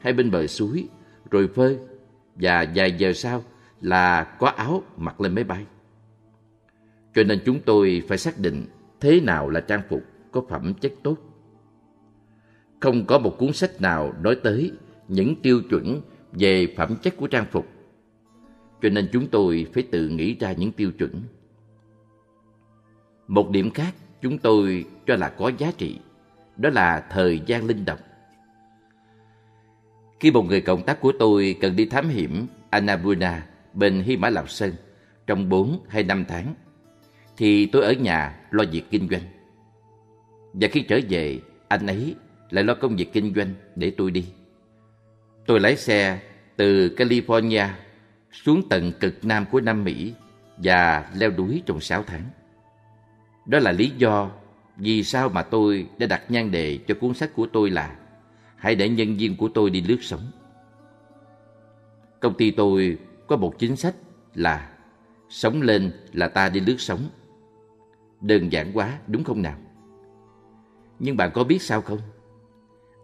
hay 0.00 0.12
bên 0.12 0.30
bờ 0.30 0.46
suối 0.46 0.88
rồi 1.30 1.48
phơi 1.48 1.78
và 2.34 2.66
vài 2.74 2.92
giờ 2.92 3.12
sau 3.12 3.42
là 3.80 4.24
có 4.24 4.46
áo 4.46 4.82
mặc 4.96 5.20
lên 5.20 5.34
máy 5.34 5.44
bay. 5.44 5.66
Cho 7.14 7.22
nên 7.22 7.40
chúng 7.44 7.60
tôi 7.60 8.02
phải 8.08 8.18
xác 8.18 8.38
định 8.38 8.66
thế 9.00 9.20
nào 9.20 9.50
là 9.50 9.60
trang 9.60 9.82
phục 9.88 10.02
có 10.32 10.42
phẩm 10.48 10.74
chất 10.74 10.92
tốt. 11.02 11.16
Không 12.80 13.04
có 13.06 13.18
một 13.18 13.36
cuốn 13.38 13.52
sách 13.52 13.80
nào 13.80 14.14
nói 14.22 14.36
tới 14.42 14.72
những 15.08 15.36
tiêu 15.42 15.60
chuẩn 15.70 16.00
về 16.32 16.74
phẩm 16.76 16.96
chất 17.02 17.16
của 17.16 17.26
trang 17.26 17.46
phục. 17.50 17.66
Cho 18.82 18.88
nên 18.88 19.08
chúng 19.12 19.26
tôi 19.26 19.66
phải 19.74 19.82
tự 19.82 20.08
nghĩ 20.08 20.36
ra 20.40 20.52
những 20.52 20.72
tiêu 20.72 20.90
chuẩn. 20.98 21.22
Một 23.28 23.50
điểm 23.50 23.70
khác 23.70 23.94
chúng 24.22 24.38
tôi 24.38 24.84
cho 25.06 25.16
là 25.16 25.28
có 25.28 25.50
giá 25.58 25.70
trị, 25.78 25.98
đó 26.56 26.70
là 26.70 27.04
thời 27.10 27.40
gian 27.46 27.66
linh 27.66 27.84
động. 27.84 27.98
Khi 30.20 30.30
một 30.30 30.42
người 30.42 30.60
cộng 30.60 30.82
tác 30.82 31.00
của 31.00 31.12
tôi 31.18 31.56
cần 31.60 31.76
đi 31.76 31.86
thám 31.86 32.08
hiểm 32.08 32.46
Annapurna 32.70 33.46
bên 33.72 34.02
Hy 34.02 34.16
Mã 34.16 34.30
Lạp 34.30 34.50
Sơn 34.50 34.72
trong 35.26 35.48
4 35.48 35.80
hay 35.88 36.02
5 36.02 36.24
tháng, 36.28 36.54
thì 37.36 37.66
tôi 37.66 37.82
ở 37.82 37.92
nhà 37.92 38.36
lo 38.50 38.64
việc 38.72 38.82
kinh 38.90 39.08
doanh. 39.08 39.22
Và 40.52 40.68
khi 40.72 40.82
trở 40.82 41.00
về, 41.08 41.40
anh 41.68 41.86
ấy 41.86 42.14
lại 42.50 42.64
lo 42.64 42.74
công 42.74 42.96
việc 42.96 43.12
kinh 43.12 43.34
doanh 43.34 43.54
để 43.74 43.92
tôi 43.96 44.10
đi. 44.10 44.26
Tôi 45.46 45.60
lái 45.60 45.76
xe 45.76 46.20
từ 46.56 46.88
California 46.96 47.68
xuống 48.32 48.68
tận 48.68 48.92
cực 49.00 49.24
nam 49.24 49.44
của 49.50 49.60
Nam 49.60 49.84
Mỹ 49.84 50.14
và 50.56 51.10
leo 51.14 51.30
núi 51.30 51.62
trong 51.66 51.80
6 51.80 52.02
tháng. 52.06 52.22
Đó 53.46 53.58
là 53.58 53.72
lý 53.72 53.92
do 53.98 54.30
vì 54.76 55.04
sao 55.04 55.28
mà 55.28 55.42
tôi 55.42 55.86
đã 55.98 56.06
đặt 56.06 56.30
nhan 56.30 56.50
đề 56.50 56.78
cho 56.88 56.94
cuốn 57.00 57.14
sách 57.14 57.30
của 57.34 57.46
tôi 57.52 57.70
là 57.70 57.96
Hãy 58.56 58.74
để 58.74 58.88
nhân 58.88 59.16
viên 59.16 59.36
của 59.36 59.48
tôi 59.54 59.70
đi 59.70 59.82
lướt 59.82 59.98
sóng. 60.00 60.30
Công 62.20 62.34
ty 62.34 62.50
tôi 62.50 62.98
có 63.26 63.36
một 63.36 63.54
chính 63.58 63.76
sách 63.76 63.94
là 64.34 64.76
Sống 65.28 65.62
lên 65.62 65.92
là 66.12 66.28
ta 66.28 66.48
đi 66.48 66.60
lướt 66.60 66.76
sóng. 66.78 67.08
Đơn 68.20 68.52
giản 68.52 68.70
quá, 68.74 68.98
đúng 69.06 69.24
không 69.24 69.42
nào? 69.42 69.58
Nhưng 70.98 71.16
bạn 71.16 71.30
có 71.34 71.44
biết 71.44 71.62
sao 71.62 71.82
không? 71.82 71.98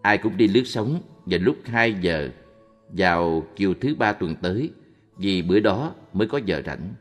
Ai 0.02 0.18
cũng 0.18 0.36
đi 0.36 0.48
lướt 0.48 0.64
sóng 0.64 1.00
vào 1.26 1.40
lúc 1.42 1.56
2 1.64 1.94
giờ 1.94 2.30
vào 2.88 3.46
chiều 3.56 3.74
thứ 3.80 3.94
ba 3.94 4.12
tuần 4.12 4.36
tới 4.42 4.70
vì 5.16 5.42
bữa 5.42 5.60
đó 5.60 5.94
mới 6.12 6.28
có 6.28 6.38
giờ 6.38 6.62
rảnh. 6.66 6.94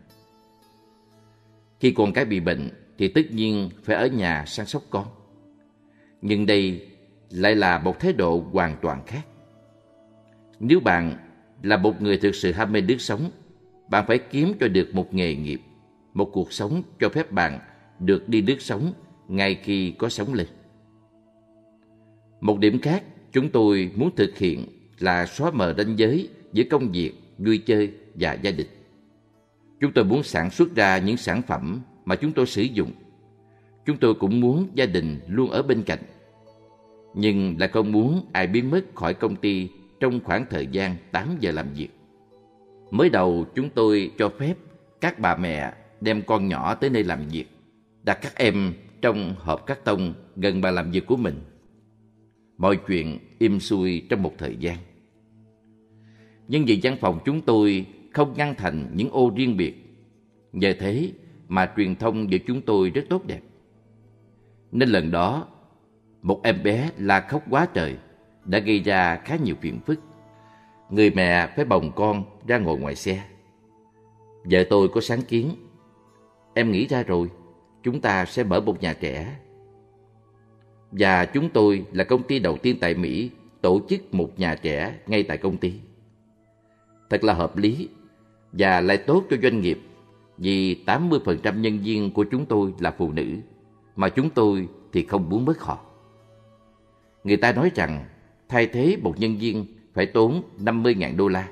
Khi 1.79 1.91
con 1.91 2.13
cái 2.13 2.25
bị 2.25 2.39
bệnh 2.39 2.69
thì 3.01 3.07
tất 3.07 3.31
nhiên 3.31 3.69
phải 3.83 3.95
ở 3.95 4.07
nhà 4.07 4.43
săn 4.47 4.65
sóc 4.65 4.83
con. 4.89 5.05
Nhưng 6.21 6.45
đây 6.45 6.87
lại 7.29 7.55
là 7.55 7.79
một 7.79 7.99
thái 7.99 8.13
độ 8.13 8.43
hoàn 8.51 8.77
toàn 8.81 9.03
khác. 9.05 9.21
Nếu 10.59 10.79
bạn 10.79 11.15
là 11.63 11.77
một 11.77 12.01
người 12.01 12.17
thực 12.17 12.35
sự 12.35 12.51
ham 12.51 12.71
mê 12.71 12.81
lướt 12.81 12.97
sống, 13.01 13.31
bạn 13.89 14.05
phải 14.07 14.17
kiếm 14.17 14.53
cho 14.59 14.67
được 14.67 14.89
một 14.93 15.13
nghề 15.13 15.35
nghiệp, 15.35 15.61
một 16.13 16.29
cuộc 16.33 16.53
sống 16.53 16.83
cho 16.99 17.09
phép 17.09 17.31
bạn 17.31 17.59
được 17.99 18.29
đi 18.29 18.41
lướt 18.41 18.61
sống 18.61 18.93
ngay 19.27 19.55
khi 19.63 19.91
có 19.91 20.09
sóng 20.09 20.33
lên. 20.33 20.47
Một 22.41 22.59
điểm 22.59 22.79
khác 22.81 23.03
chúng 23.31 23.49
tôi 23.49 23.91
muốn 23.95 24.15
thực 24.15 24.37
hiện 24.37 24.65
là 24.99 25.25
xóa 25.25 25.51
mờ 25.51 25.73
ranh 25.77 25.99
giới 25.99 26.29
giữa 26.53 26.63
công 26.69 26.91
việc, 26.91 27.11
vui 27.37 27.57
chơi 27.57 27.91
và 28.15 28.33
gia 28.33 28.51
đình. 28.51 28.67
Chúng 29.79 29.91
tôi 29.93 30.05
muốn 30.05 30.23
sản 30.23 30.49
xuất 30.49 30.75
ra 30.75 30.97
những 30.97 31.17
sản 31.17 31.41
phẩm 31.41 31.81
mà 32.05 32.15
chúng 32.15 32.31
tôi 32.31 32.45
sử 32.45 32.61
dụng. 32.61 32.91
Chúng 33.85 33.97
tôi 33.97 34.13
cũng 34.13 34.39
muốn 34.39 34.67
gia 34.73 34.85
đình 34.85 35.19
luôn 35.27 35.49
ở 35.49 35.61
bên 35.61 35.83
cạnh. 35.83 35.99
Nhưng 37.15 37.55
lại 37.59 37.69
không 37.69 37.91
muốn 37.91 38.25
ai 38.33 38.47
biến 38.47 38.71
mất 38.71 38.81
khỏi 38.95 39.13
công 39.13 39.35
ty 39.35 39.69
trong 39.99 40.19
khoảng 40.23 40.45
thời 40.49 40.67
gian 40.67 40.95
8 41.11 41.37
giờ 41.39 41.51
làm 41.51 41.73
việc. 41.73 41.89
Mới 42.91 43.09
đầu 43.09 43.45
chúng 43.55 43.69
tôi 43.69 44.11
cho 44.17 44.29
phép 44.29 44.53
các 45.01 45.19
bà 45.19 45.35
mẹ 45.35 45.73
đem 46.01 46.21
con 46.21 46.47
nhỏ 46.47 46.75
tới 46.75 46.89
nơi 46.89 47.03
làm 47.03 47.27
việc, 47.27 47.45
đặt 48.03 48.19
các 48.21 48.35
em 48.35 48.73
trong 49.01 49.35
hộp 49.39 49.65
cắt 49.65 49.85
tông 49.85 50.13
gần 50.35 50.61
bàn 50.61 50.75
làm 50.75 50.91
việc 50.91 51.05
của 51.05 51.17
mình. 51.17 51.35
Mọi 52.57 52.79
chuyện 52.87 53.19
im 53.39 53.59
xuôi 53.59 54.05
trong 54.09 54.23
một 54.23 54.33
thời 54.37 54.55
gian. 54.59 54.77
Nhưng 56.47 56.65
vì 56.65 56.79
văn 56.83 56.97
phòng 57.01 57.19
chúng 57.25 57.41
tôi 57.41 57.85
không 58.13 58.33
ngăn 58.37 58.55
thành 58.55 58.91
những 58.95 59.09
ô 59.09 59.31
riêng 59.35 59.57
biệt, 59.57 59.75
nhờ 60.51 60.73
thế 60.79 61.11
mà 61.51 61.71
truyền 61.77 61.95
thông 61.95 62.31
giữa 62.31 62.37
chúng 62.47 62.61
tôi 62.61 62.89
rất 62.89 63.01
tốt 63.09 63.25
đẹp. 63.25 63.39
Nên 64.71 64.89
lần 64.89 65.11
đó, 65.11 65.47
một 66.21 66.39
em 66.43 66.63
bé 66.63 66.89
la 66.97 67.19
khóc 67.19 67.43
quá 67.49 67.67
trời 67.73 67.97
đã 68.45 68.59
gây 68.59 68.79
ra 68.79 69.15
khá 69.15 69.35
nhiều 69.35 69.55
phiền 69.61 69.79
phức. 69.85 69.99
Người 70.89 71.09
mẹ 71.09 71.47
phải 71.55 71.65
bồng 71.65 71.91
con 71.95 72.23
ra 72.47 72.57
ngồi 72.57 72.79
ngoài 72.79 72.95
xe. 72.95 73.23
Vợ 74.43 74.63
tôi 74.69 74.89
có 74.89 75.01
sáng 75.01 75.21
kiến. 75.21 75.49
Em 76.53 76.71
nghĩ 76.71 76.87
ra 76.87 77.03
rồi, 77.03 77.29
chúng 77.83 78.01
ta 78.01 78.25
sẽ 78.25 78.43
mở 78.43 78.59
một 78.59 78.81
nhà 78.81 78.93
trẻ. 78.93 79.39
Và 80.91 81.25
chúng 81.25 81.49
tôi 81.49 81.85
là 81.91 82.03
công 82.03 82.23
ty 82.23 82.39
đầu 82.39 82.57
tiên 82.57 82.77
tại 82.81 82.93
Mỹ 82.93 83.31
tổ 83.61 83.81
chức 83.89 84.13
một 84.13 84.39
nhà 84.39 84.55
trẻ 84.55 84.95
ngay 85.07 85.23
tại 85.23 85.37
công 85.37 85.57
ty. 85.57 85.73
Thật 87.09 87.23
là 87.23 87.33
hợp 87.33 87.57
lý 87.57 87.89
và 88.51 88.81
lại 88.81 88.97
tốt 88.97 89.23
cho 89.29 89.37
doanh 89.43 89.61
nghiệp 89.61 89.79
vì 90.41 90.83
80% 90.85 91.59
nhân 91.59 91.79
viên 91.79 92.11
của 92.11 92.25
chúng 92.31 92.45
tôi 92.45 92.73
là 92.79 92.91
phụ 92.91 93.11
nữ 93.11 93.27
mà 93.95 94.09
chúng 94.09 94.29
tôi 94.29 94.67
thì 94.93 95.03
không 95.03 95.29
muốn 95.29 95.45
mất 95.45 95.59
họ. 95.61 95.79
Người 97.23 97.37
ta 97.37 97.51
nói 97.51 97.71
rằng 97.75 98.05
thay 98.49 98.67
thế 98.67 98.97
một 99.01 99.19
nhân 99.19 99.37
viên 99.37 99.65
phải 99.93 100.05
tốn 100.05 100.41
50.000 100.59 101.17
đô 101.17 101.27
la. 101.27 101.49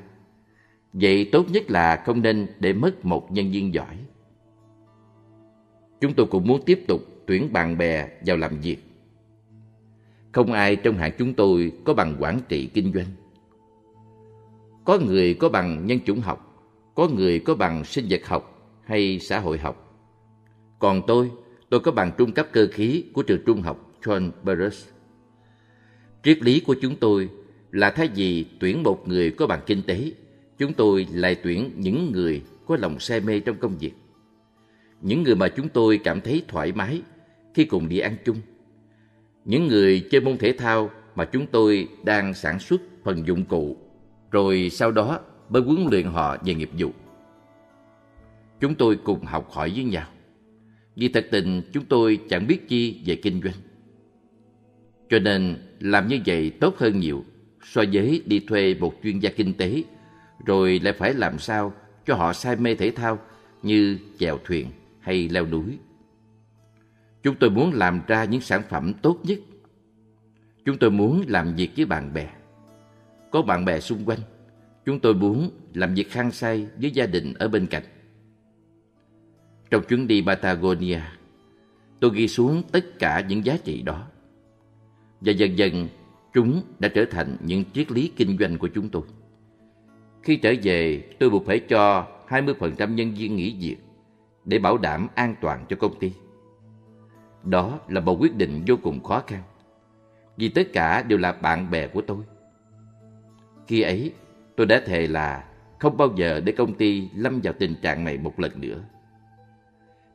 Vậy 0.93 1.29
tốt 1.31 1.46
nhất 1.51 1.72
là 1.72 2.03
không 2.05 2.22
nên 2.22 2.48
để 2.60 2.74
mất 2.74 3.05
một 3.05 3.31
nhân 3.31 3.51
viên 3.51 3.74
giỏi. 3.74 3.98
Chúng 6.01 6.13
tôi 6.13 6.25
cũng 6.25 6.48
muốn 6.48 6.62
tiếp 6.65 6.84
tục 6.88 7.01
tuyển 7.27 7.53
bạn 7.53 7.77
bè 7.77 8.08
vào 8.25 8.38
làm 8.38 8.60
việc. 8.62 8.77
Không 10.31 10.51
ai 10.51 10.75
trong 10.75 10.98
hãng 10.98 11.12
chúng 11.17 11.34
tôi 11.34 11.72
có 11.86 11.93
bằng 11.93 12.15
quản 12.19 12.39
trị 12.50 12.69
kinh 12.74 12.93
doanh. 12.93 13.08
Có 14.86 15.00
người 15.00 15.34
có 15.34 15.50
bằng 15.50 15.86
nhân 15.86 16.00
chủng 16.05 16.19
học, 16.19 16.65
có 16.96 17.08
người 17.08 17.39
có 17.39 17.55
bằng 17.55 17.84
sinh 17.84 18.05
vật 18.10 18.27
học 18.27 18.59
hay 18.89 19.19
xã 19.19 19.39
hội 19.39 19.58
học. 19.58 20.05
Còn 20.79 21.01
tôi, 21.08 21.31
tôi 21.69 21.79
có 21.79 21.91
bằng 21.91 22.12
trung 22.17 22.31
cấp 22.31 22.48
cơ 22.51 22.67
khí 22.72 23.03
của 23.13 23.24
trường 23.24 23.41
trung 23.46 23.62
học 23.62 23.91
John 24.03 24.31
Burroughs. 24.43 24.88
Triết 26.24 26.43
lý 26.43 26.60
của 26.60 26.75
chúng 26.81 26.96
tôi 26.96 27.29
là 27.72 27.91
thay 27.91 28.10
vì 28.15 28.46
tuyển 28.60 28.84
một 28.84 29.08
người 29.08 29.31
có 29.31 29.48
bằng 29.48 29.62
kinh 29.65 29.81
tế, 29.81 30.12
chúng 30.58 30.74
tôi 30.74 31.08
lại 31.13 31.36
tuyển 31.43 31.72
những 31.75 32.12
người 32.12 32.41
có 32.67 32.77
lòng 32.77 33.00
say 33.00 33.19
mê 33.19 33.39
trong 33.39 33.58
công 33.58 33.77
việc. 33.77 33.91
Những 35.01 35.24
người 35.24 35.36
mà 35.36 35.48
chúng 35.50 35.69
tôi 35.69 36.00
cảm 36.03 36.22
thấy 36.22 36.43
thoải 36.48 36.72
mái 36.72 37.01
khi 37.53 37.65
cùng 37.65 37.89
đi 37.89 38.00
ăn 38.00 38.15
chung. 38.25 38.38
Những 39.46 39.67
người 39.67 40.08
chơi 40.12 40.22
môn 40.22 40.38
thể 40.38 40.53
thao 40.58 40.89
mà 41.15 41.25
chúng 41.25 41.48
tôi 41.48 41.88
đang 42.03 42.34
sản 42.34 42.60
xuất 42.60 42.81
phần 43.03 43.27
dụng 43.27 43.46
cụ, 43.46 43.77
rồi 44.31 44.69
sau 44.72 44.91
đó 44.91 45.19
mới 45.50 45.62
huấn 45.62 45.88
luyện 45.91 46.05
họ 46.05 46.38
về 46.46 46.53
nghiệp 46.53 46.69
vụ. 46.77 46.91
Chúng 48.60 48.75
tôi 48.75 49.00
cùng 49.04 49.25
học 49.25 49.51
hỏi 49.51 49.72
với 49.75 49.84
nhau. 49.84 50.08
Vì 50.96 51.08
thật 51.08 51.28
tình 51.32 51.62
chúng 51.74 51.86
tôi 51.86 52.20
chẳng 52.30 52.48
biết 52.48 52.68
chi 52.68 53.01
về 53.06 53.16
kinh 53.16 53.42
doanh. 53.44 53.56
Cho 55.10 55.20
nên 55.20 55.58
làm 55.80 56.08
như 56.08 56.20
vậy 56.25 56.50
tốt 56.50 56.78
hơn 56.78 57.00
nhiều 57.00 57.24
so 57.63 57.84
với 57.94 58.24
đi 58.25 58.39
thuê 58.39 58.75
một 58.80 58.94
chuyên 59.04 59.20
gia 59.20 59.30
kinh 59.30 59.54
tế 59.54 59.84
rồi 60.46 60.80
lại 60.84 60.94
phải 60.94 61.13
làm 61.13 61.39
sao 61.39 61.74
cho 62.06 62.16
họ 62.16 62.34
say 62.34 62.56
mê 62.56 62.75
thể 62.75 62.92
thao 62.92 63.20
như 63.63 64.00
chèo 64.20 64.39
thuyền 64.46 64.68
hay 65.00 65.30
leo 65.30 65.46
núi. 65.46 65.78
Chúng 67.24 67.36
tôi 67.36 67.50
muốn 67.50 67.74
làm 67.74 68.01
ra 68.08 68.25
những 68.25 68.42
sản 68.42 68.62
phẩm 68.70 68.94
tốt 69.01 69.20
nhất. 69.24 69.39
Chúng 70.66 70.78
tôi 70.78 70.92
muốn 70.92 71.24
làm 71.28 71.56
việc 71.56 71.70
với 71.75 71.86
bạn 71.86 72.13
bè. 72.13 72.30
Có 73.32 73.42
bạn 73.42 73.66
bè 73.66 73.80
xung 73.80 74.06
quanh, 74.06 74.20
chúng 74.86 75.00
tôi 75.00 75.13
muốn 75.13 75.51
làm 75.74 75.94
việc 75.94 76.13
hăng 76.13 76.32
say 76.32 76.68
với 76.82 76.92
gia 76.92 77.06
đình 77.06 77.34
ở 77.34 77.48
bên 77.48 77.68
cạnh. 77.68 77.84
Trong 79.69 79.83
chuyến 79.83 80.07
đi 80.07 80.21
Patagonia, 80.21 80.99
tôi 81.99 82.11
ghi 82.13 82.27
xuống 82.27 82.63
tất 82.71 82.99
cả 82.99 83.25
những 83.27 83.45
giá 83.45 83.57
trị 83.63 83.81
đó. 83.81 84.07
Và 85.21 85.31
dần 85.31 85.57
dần, 85.57 85.88
chúng 86.33 86.61
đã 86.79 86.89
trở 86.89 87.05
thành 87.11 87.38
những 87.39 87.63
triết 87.73 87.91
lý 87.91 88.11
kinh 88.15 88.38
doanh 88.39 88.57
của 88.57 88.67
chúng 88.67 88.89
tôi. 88.89 89.03
Khi 90.23 90.38
trở 90.38 90.53
về, 90.63 91.03
tôi 91.19 91.29
buộc 91.29 91.45
phải 91.45 91.59
cho 91.59 92.07
20% 92.27 92.95
nhân 92.95 93.13
viên 93.13 93.35
nghỉ 93.35 93.55
việc 93.59 93.77
để 94.45 94.59
bảo 94.59 94.77
đảm 94.77 95.07
an 95.15 95.35
toàn 95.41 95.65
cho 95.69 95.75
công 95.75 95.99
ty. 95.99 96.11
Đó 97.43 97.79
là 97.88 98.01
một 98.01 98.17
quyết 98.19 98.35
định 98.35 98.63
vô 98.67 98.75
cùng 98.83 99.03
khó 99.03 99.23
khăn, 99.27 99.41
vì 100.38 100.49
tất 100.49 100.67
cả 100.73 101.03
đều 101.03 101.19
là 101.19 101.31
bạn 101.31 101.71
bè 101.71 101.88
của 101.88 102.01
tôi. 102.01 102.23
Khi 103.67 103.81
ấy, 103.81 104.13
tôi 104.55 104.67
đã 104.67 104.81
thề 104.85 105.07
là 105.07 105.45
không 105.79 105.97
bao 105.97 106.13
giờ 106.15 106.41
để 106.45 106.51
công 106.51 106.73
ty 106.73 107.09
lâm 107.15 107.41
vào 107.41 107.53
tình 107.59 107.75
trạng 107.81 108.03
này 108.03 108.17
một 108.17 108.39
lần 108.39 108.61
nữa. 108.61 108.83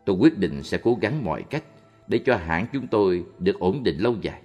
Tôi 0.04 0.16
quyết 0.16 0.38
định 0.38 0.62
sẽ 0.62 0.78
cố 0.78 0.98
gắng 1.00 1.24
mọi 1.24 1.42
cách 1.42 1.64
để 2.08 2.20
cho 2.24 2.36
hãng 2.36 2.66
chúng 2.72 2.86
tôi 2.86 3.24
được 3.38 3.58
ổn 3.58 3.82
định 3.82 3.98
lâu 3.98 4.14
dài. 4.20 4.42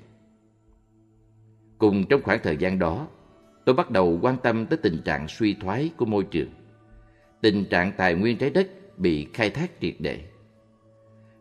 Cùng 1.77 2.05
trong 2.09 2.21
khoảng 2.21 2.39
thời 2.43 2.57
gian 2.57 2.79
đó, 2.79 3.07
tôi 3.65 3.75
bắt 3.75 3.91
đầu 3.91 4.19
quan 4.21 4.37
tâm 4.43 4.65
tới 4.65 4.77
tình 4.77 5.01
trạng 5.05 5.27
suy 5.27 5.53
thoái 5.53 5.91
của 5.97 6.05
môi 6.05 6.23
trường, 6.23 6.49
tình 7.41 7.65
trạng 7.65 7.91
tài 7.97 8.15
nguyên 8.15 8.37
trái 8.37 8.49
đất 8.49 8.67
bị 8.97 9.27
khai 9.33 9.49
thác 9.49 9.71
triệt 9.81 9.95
để. 9.99 10.21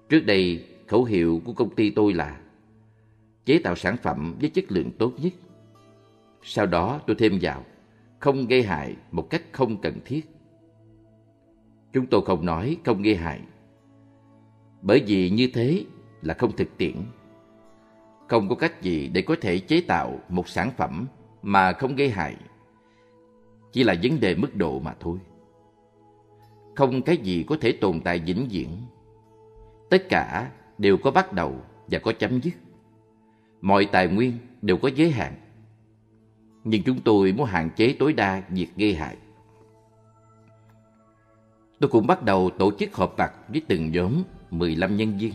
Trước 0.08 0.20
đây, 0.26 0.64
khẩu 0.86 1.04
hiệu 1.04 1.42
của 1.44 1.52
công 1.52 1.74
ty 1.74 1.90
tôi 1.90 2.14
là 2.14 2.40
chế 3.44 3.58
tạo 3.58 3.76
sản 3.76 3.96
phẩm 4.02 4.36
với 4.40 4.50
chất 4.50 4.64
lượng 4.68 4.90
tốt 4.98 5.12
nhất. 5.18 5.32
Sau 6.42 6.66
đó 6.66 7.00
tôi 7.06 7.16
thêm 7.18 7.38
vào, 7.42 7.64
không 8.18 8.46
gây 8.46 8.62
hại 8.62 8.96
một 9.10 9.30
cách 9.30 9.42
không 9.52 9.80
cần 9.80 10.00
thiết. 10.04 10.26
Chúng 11.92 12.06
tôi 12.06 12.24
không 12.24 12.46
nói 12.46 12.76
không 12.84 13.02
gây 13.02 13.16
hại, 13.16 13.40
bởi 14.82 15.04
vì 15.06 15.30
như 15.30 15.48
thế 15.54 15.84
là 16.22 16.34
không 16.34 16.56
thực 16.56 16.76
tiễn. 16.76 16.94
Không 18.28 18.48
có 18.48 18.54
cách 18.54 18.82
gì 18.82 19.08
để 19.08 19.22
có 19.22 19.36
thể 19.40 19.58
chế 19.58 19.80
tạo 19.80 20.18
một 20.28 20.48
sản 20.48 20.70
phẩm 20.76 21.06
mà 21.42 21.72
không 21.72 21.96
gây 21.96 22.10
hại. 22.10 22.36
Chỉ 23.72 23.84
là 23.84 23.94
vấn 24.02 24.20
đề 24.20 24.34
mức 24.34 24.56
độ 24.56 24.80
mà 24.80 24.94
thôi. 25.00 25.18
Không 26.76 27.02
cái 27.02 27.16
gì 27.16 27.44
có 27.48 27.56
thể 27.60 27.72
tồn 27.72 28.00
tại 28.00 28.18
vĩnh 28.18 28.48
viễn. 28.50 28.68
Tất 29.90 30.08
cả 30.08 30.50
đều 30.78 30.96
có 30.96 31.10
bắt 31.10 31.32
đầu 31.32 31.56
và 31.86 31.98
có 31.98 32.12
chấm 32.12 32.40
dứt. 32.40 32.54
Mọi 33.60 33.88
tài 33.92 34.08
nguyên 34.08 34.32
đều 34.62 34.76
có 34.76 34.90
giới 34.94 35.10
hạn. 35.10 35.34
Nhưng 36.64 36.82
chúng 36.82 37.00
tôi 37.00 37.32
muốn 37.32 37.46
hạn 37.46 37.70
chế 37.76 37.94
tối 37.98 38.12
đa 38.12 38.42
việc 38.48 38.68
gây 38.76 38.94
hại. 38.94 39.16
Tôi 41.80 41.90
cũng 41.90 42.06
bắt 42.06 42.22
đầu 42.22 42.50
tổ 42.50 42.72
chức 42.78 42.94
họp 42.94 43.18
mặt 43.18 43.32
với 43.48 43.62
từng 43.68 43.90
nhóm 43.90 44.22
15 44.50 44.96
nhân 44.96 45.18
viên. 45.18 45.32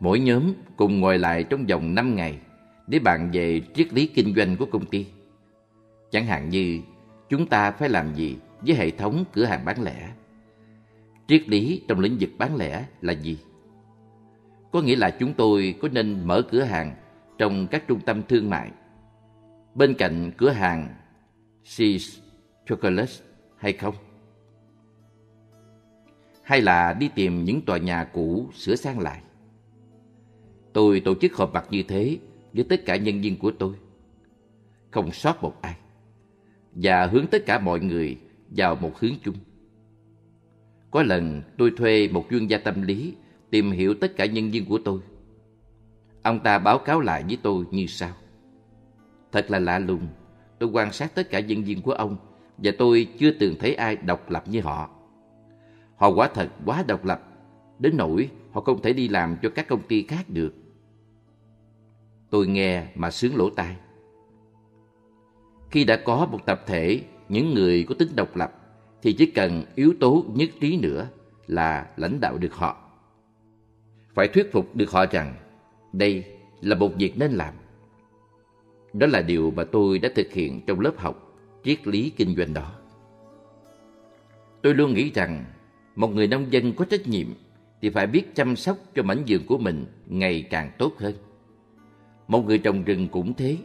Mỗi 0.00 0.20
nhóm 0.20 0.52
cùng 0.76 1.00
ngồi 1.00 1.18
lại 1.18 1.44
trong 1.44 1.66
vòng 1.66 1.94
5 1.94 2.16
ngày 2.16 2.38
để 2.86 2.98
bàn 2.98 3.30
về 3.32 3.60
triết 3.74 3.92
lý 3.92 4.06
kinh 4.06 4.34
doanh 4.36 4.56
của 4.56 4.66
công 4.66 4.86
ty. 4.86 5.06
Chẳng 6.10 6.26
hạn 6.26 6.48
như, 6.48 6.80
chúng 7.28 7.46
ta 7.46 7.70
phải 7.70 7.88
làm 7.88 8.14
gì 8.14 8.36
với 8.60 8.76
hệ 8.76 8.90
thống 8.90 9.24
cửa 9.32 9.44
hàng 9.44 9.64
bán 9.64 9.82
lẻ. 9.82 10.12
Triết 11.28 11.48
lý 11.48 11.82
trong 11.88 12.00
lĩnh 12.00 12.16
vực 12.20 12.30
bán 12.38 12.56
lẻ 12.56 12.84
là 13.00 13.12
gì? 13.12 13.38
Có 14.72 14.80
nghĩa 14.80 14.96
là 14.96 15.10
chúng 15.10 15.34
tôi 15.34 15.74
có 15.82 15.88
nên 15.88 16.26
mở 16.26 16.42
cửa 16.50 16.62
hàng 16.62 16.94
trong 17.38 17.66
các 17.66 17.88
trung 17.88 18.00
tâm 18.00 18.22
thương 18.28 18.50
mại 18.50 18.70
bên 19.74 19.94
cạnh 19.94 20.32
cửa 20.36 20.50
hàng 20.50 20.94
Seas 21.64 22.18
Chocolate 22.66 23.12
hay 23.56 23.72
không? 23.72 23.94
Hay 26.52 26.62
là 26.62 26.92
đi 26.92 27.08
tìm 27.14 27.44
những 27.44 27.60
tòa 27.62 27.78
nhà 27.78 28.04
cũ 28.04 28.46
sửa 28.54 28.74
sang 28.74 28.98
lại? 28.98 29.20
Tôi 30.72 31.00
tổ 31.00 31.14
chức 31.14 31.34
họp 31.34 31.52
mặt 31.52 31.66
như 31.70 31.82
thế 31.82 32.18
với 32.52 32.64
tất 32.64 32.84
cả 32.84 32.96
nhân 32.96 33.20
viên 33.20 33.38
của 33.38 33.52
tôi. 33.58 33.74
Không 34.90 35.12
sót 35.12 35.42
một 35.42 35.62
ai. 35.62 35.76
Và 36.72 37.06
hướng 37.06 37.26
tất 37.26 37.46
cả 37.46 37.58
mọi 37.58 37.80
người 37.80 38.18
vào 38.50 38.76
một 38.76 38.98
hướng 38.98 39.12
chung. 39.24 39.34
Có 40.90 41.02
lần 41.02 41.42
tôi 41.58 41.72
thuê 41.76 42.08
một 42.08 42.26
chuyên 42.30 42.46
gia 42.46 42.58
tâm 42.58 42.82
lý 42.82 43.14
tìm 43.50 43.70
hiểu 43.70 43.94
tất 43.94 44.16
cả 44.16 44.26
nhân 44.26 44.50
viên 44.50 44.66
của 44.66 44.78
tôi. 44.84 45.00
Ông 46.22 46.40
ta 46.40 46.58
báo 46.58 46.78
cáo 46.78 47.00
lại 47.00 47.24
với 47.28 47.38
tôi 47.42 47.64
như 47.70 47.86
sau. 47.86 48.12
Thật 49.32 49.50
là 49.50 49.58
lạ 49.58 49.78
lùng, 49.78 50.06
tôi 50.58 50.70
quan 50.72 50.92
sát 50.92 51.14
tất 51.14 51.30
cả 51.30 51.40
nhân 51.40 51.64
viên 51.64 51.82
của 51.82 51.92
ông 51.92 52.16
và 52.58 52.72
tôi 52.78 53.08
chưa 53.18 53.30
từng 53.30 53.56
thấy 53.60 53.74
ai 53.74 53.96
độc 53.96 54.30
lập 54.30 54.44
như 54.48 54.60
họ. 54.60 55.01
Họ 56.02 56.10
quả 56.10 56.28
thật 56.28 56.48
quá 56.64 56.84
độc 56.88 57.04
lập, 57.04 57.22
đến 57.78 57.96
nỗi 57.96 58.30
họ 58.52 58.60
không 58.60 58.82
thể 58.82 58.92
đi 58.92 59.08
làm 59.08 59.36
cho 59.42 59.48
các 59.54 59.68
công 59.68 59.82
ty 59.82 60.02
khác 60.02 60.24
được. 60.28 60.54
Tôi 62.30 62.46
nghe 62.46 62.86
mà 62.94 63.10
sướng 63.10 63.36
lỗ 63.36 63.50
tai. 63.50 63.76
Khi 65.70 65.84
đã 65.84 65.96
có 66.04 66.26
một 66.26 66.38
tập 66.46 66.62
thể 66.66 67.02
những 67.28 67.54
người 67.54 67.84
có 67.88 67.94
tính 67.98 68.08
độc 68.16 68.36
lập 68.36 68.52
thì 69.02 69.12
chỉ 69.12 69.26
cần 69.26 69.64
yếu 69.74 69.94
tố 70.00 70.24
nhất 70.34 70.48
trí 70.60 70.76
nữa 70.76 71.08
là 71.46 71.90
lãnh 71.96 72.20
đạo 72.20 72.38
được 72.38 72.54
họ. 72.54 72.76
Phải 74.14 74.28
thuyết 74.28 74.52
phục 74.52 74.76
được 74.76 74.90
họ 74.90 75.06
rằng 75.06 75.34
đây 75.92 76.24
là 76.60 76.74
một 76.74 76.90
việc 76.96 77.12
nên 77.18 77.32
làm. 77.32 77.54
Đó 78.92 79.06
là 79.06 79.22
điều 79.22 79.50
mà 79.50 79.64
tôi 79.64 79.98
đã 79.98 80.08
thực 80.14 80.32
hiện 80.32 80.60
trong 80.66 80.80
lớp 80.80 80.92
học 80.96 81.36
triết 81.64 81.86
lý 81.86 82.10
kinh 82.10 82.36
doanh 82.36 82.54
đó. 82.54 82.72
Tôi 84.62 84.74
luôn 84.74 84.94
nghĩ 84.94 85.10
rằng 85.14 85.44
một 85.96 86.08
người 86.14 86.26
nông 86.26 86.52
dân 86.52 86.72
có 86.72 86.84
trách 86.84 87.06
nhiệm 87.06 87.26
thì 87.82 87.90
phải 87.90 88.06
biết 88.06 88.34
chăm 88.34 88.56
sóc 88.56 88.78
cho 88.94 89.02
mảnh 89.02 89.22
vườn 89.28 89.46
của 89.46 89.58
mình 89.58 89.86
ngày 90.06 90.46
càng 90.50 90.70
tốt 90.78 90.92
hơn. 90.98 91.14
Một 92.28 92.46
người 92.46 92.58
trồng 92.58 92.84
rừng 92.84 93.08
cũng 93.08 93.34
thế. 93.34 93.56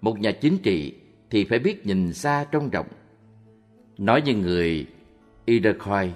Một 0.00 0.20
nhà 0.20 0.32
chính 0.32 0.58
trị 0.58 0.94
thì 1.30 1.44
phải 1.44 1.58
biết 1.58 1.86
nhìn 1.86 2.12
xa 2.12 2.46
trông 2.52 2.70
rộng. 2.70 2.86
Nói 3.98 4.22
như 4.22 4.34
người 4.34 4.86
Iroquois 5.44 6.12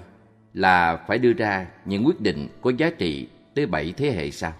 là 0.53 1.05
phải 1.07 1.17
đưa 1.17 1.33
ra 1.33 1.67
những 1.85 2.05
quyết 2.05 2.21
định 2.21 2.47
có 2.61 2.71
giá 2.77 2.89
trị 2.89 3.27
tới 3.55 3.65
bảy 3.65 3.93
thế 3.97 4.11
hệ 4.11 4.31
sau, 4.31 4.53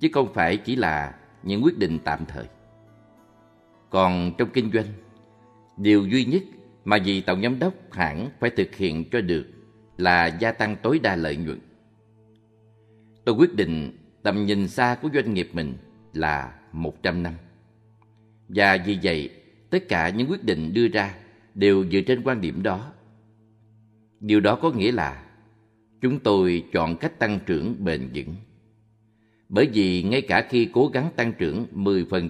chứ 0.00 0.08
không 0.12 0.34
phải 0.34 0.56
chỉ 0.56 0.76
là 0.76 1.14
những 1.42 1.64
quyết 1.64 1.78
định 1.78 1.98
tạm 2.04 2.24
thời. 2.28 2.44
Còn 3.90 4.32
trong 4.38 4.48
kinh 4.52 4.70
doanh, 4.72 4.86
điều 5.76 6.06
duy 6.06 6.24
nhất 6.24 6.42
mà 6.84 6.98
vị 7.04 7.20
tổng 7.20 7.42
giám 7.42 7.58
đốc 7.58 7.74
hãng 7.90 8.30
phải 8.40 8.50
thực 8.50 8.74
hiện 8.74 9.04
cho 9.10 9.20
được 9.20 9.46
là 9.98 10.26
gia 10.26 10.52
tăng 10.52 10.76
tối 10.82 10.98
đa 10.98 11.16
lợi 11.16 11.36
nhuận. 11.36 11.58
Tôi 13.24 13.34
quyết 13.34 13.54
định 13.54 13.92
tầm 14.22 14.46
nhìn 14.46 14.68
xa 14.68 14.96
của 15.02 15.08
doanh 15.14 15.34
nghiệp 15.34 15.48
mình 15.52 15.74
là 16.12 16.58
100 16.72 17.22
năm. 17.22 17.32
Và 18.48 18.78
vì 18.86 18.98
vậy, 19.02 19.30
tất 19.70 19.88
cả 19.88 20.08
những 20.08 20.30
quyết 20.30 20.44
định 20.44 20.74
đưa 20.74 20.88
ra 20.88 21.14
đều 21.54 21.84
dựa 21.84 22.00
trên 22.00 22.22
quan 22.22 22.40
điểm 22.40 22.62
đó. 22.62 22.92
Điều 24.20 24.40
đó 24.40 24.58
có 24.62 24.70
nghĩa 24.70 24.92
là 24.92 25.24
chúng 26.00 26.18
tôi 26.18 26.64
chọn 26.72 26.96
cách 26.96 27.18
tăng 27.18 27.38
trưởng 27.46 27.84
bền 27.84 28.08
vững. 28.14 28.34
Bởi 29.48 29.68
vì 29.72 30.02
ngay 30.02 30.20
cả 30.20 30.46
khi 30.50 30.70
cố 30.72 30.90
gắng 30.94 31.10
tăng 31.16 31.32
trưởng 31.32 31.66
10% 31.74 32.28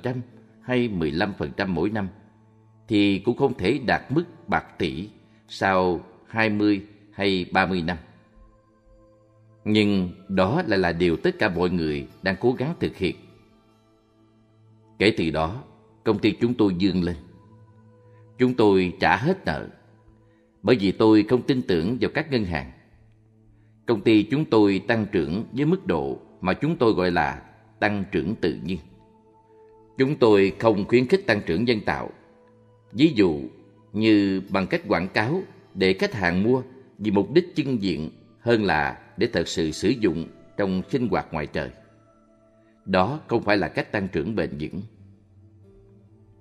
hay 0.63 0.89
15% 0.89 1.69
mỗi 1.69 1.91
năm, 1.91 2.09
thì 2.89 3.19
cũng 3.19 3.37
không 3.37 3.59
thể 3.59 3.79
đạt 3.87 4.03
mức 4.13 4.25
bạc 4.49 4.65
tỷ 4.79 5.09
sau 5.49 6.01
20 6.27 6.83
hay 7.17 7.47
30 7.53 7.83
năm. 7.83 7.97
Nhưng 9.65 10.11
đó 10.29 10.63
lại 10.67 10.79
là 10.79 10.93
điều 10.93 11.17
tất 11.17 11.39
cả 11.39 11.49
mọi 11.49 11.71
người 11.71 12.09
đang 12.23 12.37
cố 12.41 12.53
gắng 12.53 12.75
thực 12.81 12.97
hiện. 12.97 13.17
Kể 14.99 15.15
từ 15.17 15.31
đó, 15.31 15.65
công 16.05 16.19
ty 16.19 16.37
chúng 16.41 16.55
tôi 16.55 16.75
dương 16.79 17.05
lên. 17.05 17.17
Chúng 18.39 18.55
tôi 18.55 18.93
trả 19.01 19.17
hết 19.17 19.45
nợ, 19.45 19.69
bởi 20.63 20.77
vì 20.81 20.93
tôi 20.93 21.25
không 21.29 21.43
tin 21.43 21.63
tưởng 21.63 21.99
vào 22.01 22.11
các 22.15 22.31
ngân 22.31 22.45
hàng. 22.45 22.73
Công 23.87 24.01
ty 24.01 24.23
chúng 24.23 24.45
tôi 24.45 24.83
tăng 24.89 25.07
trưởng 25.13 25.45
với 25.53 25.67
mức 25.67 25.87
độ 25.87 26.19
mà 26.41 26.53
chúng 26.53 26.77
tôi 26.77 26.93
gọi 26.93 27.11
là 27.11 27.43
tăng 27.81 28.05
trưởng 28.13 28.35
tự 28.35 28.59
nhiên. 28.65 28.79
Chúng 29.99 30.17
tôi 30.17 30.53
không 30.59 30.85
khuyến 30.89 31.07
khích 31.07 31.27
tăng 31.27 31.41
trưởng 31.47 31.65
nhân 31.65 31.81
tạo. 31.81 32.11
Ví 32.93 33.13
dụ 33.15 33.41
như 33.93 34.43
bằng 34.49 34.67
cách 34.67 34.83
quảng 34.89 35.09
cáo 35.09 35.43
để 35.75 35.93
khách 35.93 36.15
hàng 36.15 36.43
mua 36.43 36.63
vì 36.99 37.11
mục 37.11 37.33
đích 37.33 37.57
chân 37.57 37.83
diện 37.83 38.11
hơn 38.41 38.65
là 38.65 38.99
để 39.17 39.29
thật 39.33 39.49
sự 39.49 39.71
sử 39.71 39.89
dụng 39.89 40.27
trong 40.57 40.83
sinh 40.91 41.09
hoạt 41.09 41.33
ngoài 41.33 41.47
trời. 41.47 41.71
Đó 42.85 43.21
không 43.27 43.43
phải 43.43 43.57
là 43.57 43.69
cách 43.69 43.93
tăng 43.93 44.09
trưởng 44.09 44.37
bền 44.37 44.51
vững. 44.61 44.83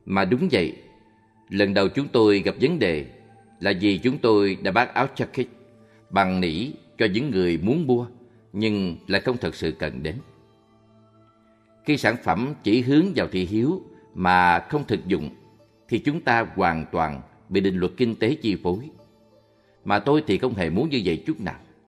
Mà 0.06 0.26
đúng 0.26 0.48
vậy, 0.52 0.74
lần 1.50 1.74
đầu 1.74 1.88
chúng 1.88 2.08
tôi 2.08 2.40
gặp 2.40 2.56
vấn 2.62 2.80
đề 2.80 3.06
là 3.60 3.74
vì 3.82 3.98
chúng 3.98 4.18
tôi 4.18 4.58
đã 4.64 4.72
bán 4.72 4.94
áo 4.94 5.08
jacket 5.16 5.46
bằng 6.10 6.42
nỉ 6.42 6.72
cho 6.98 7.06
những 7.06 7.32
người 7.32 7.58
muốn 7.58 7.88
mua 7.88 8.08
nhưng 8.54 8.98
lại 9.08 9.22
không 9.22 9.38
thật 9.38 9.56
sự 9.56 9.72
cần 9.72 10.04
đến. 10.04 10.16
Khi 11.86 11.98
sản 11.98 12.16
phẩm 12.24 12.54
chỉ 12.64 12.82
hướng 12.82 13.06
vào 13.16 13.28
thị 13.28 13.46
hiếu 13.46 13.82
mà 14.14 14.60
không 14.70 14.84
thực 14.88 15.06
dụng 15.06 15.30
thì 15.90 16.00
chúng 16.00 16.22
ta 16.22 16.48
hoàn 16.56 16.86
toàn 16.92 17.22
bị 17.50 17.62
định 17.62 17.78
luật 17.78 17.92
kinh 17.98 18.16
tế 18.16 18.36
chi 18.36 18.56
phối. 18.64 18.90
Mà 19.86 20.00
tôi 20.00 20.24
thì 20.28 20.38
không 20.38 20.54
hề 20.54 20.70
muốn 20.70 20.90
như 20.90 21.02
vậy 21.06 21.24
chút 21.28 21.40
nào. 21.40 21.60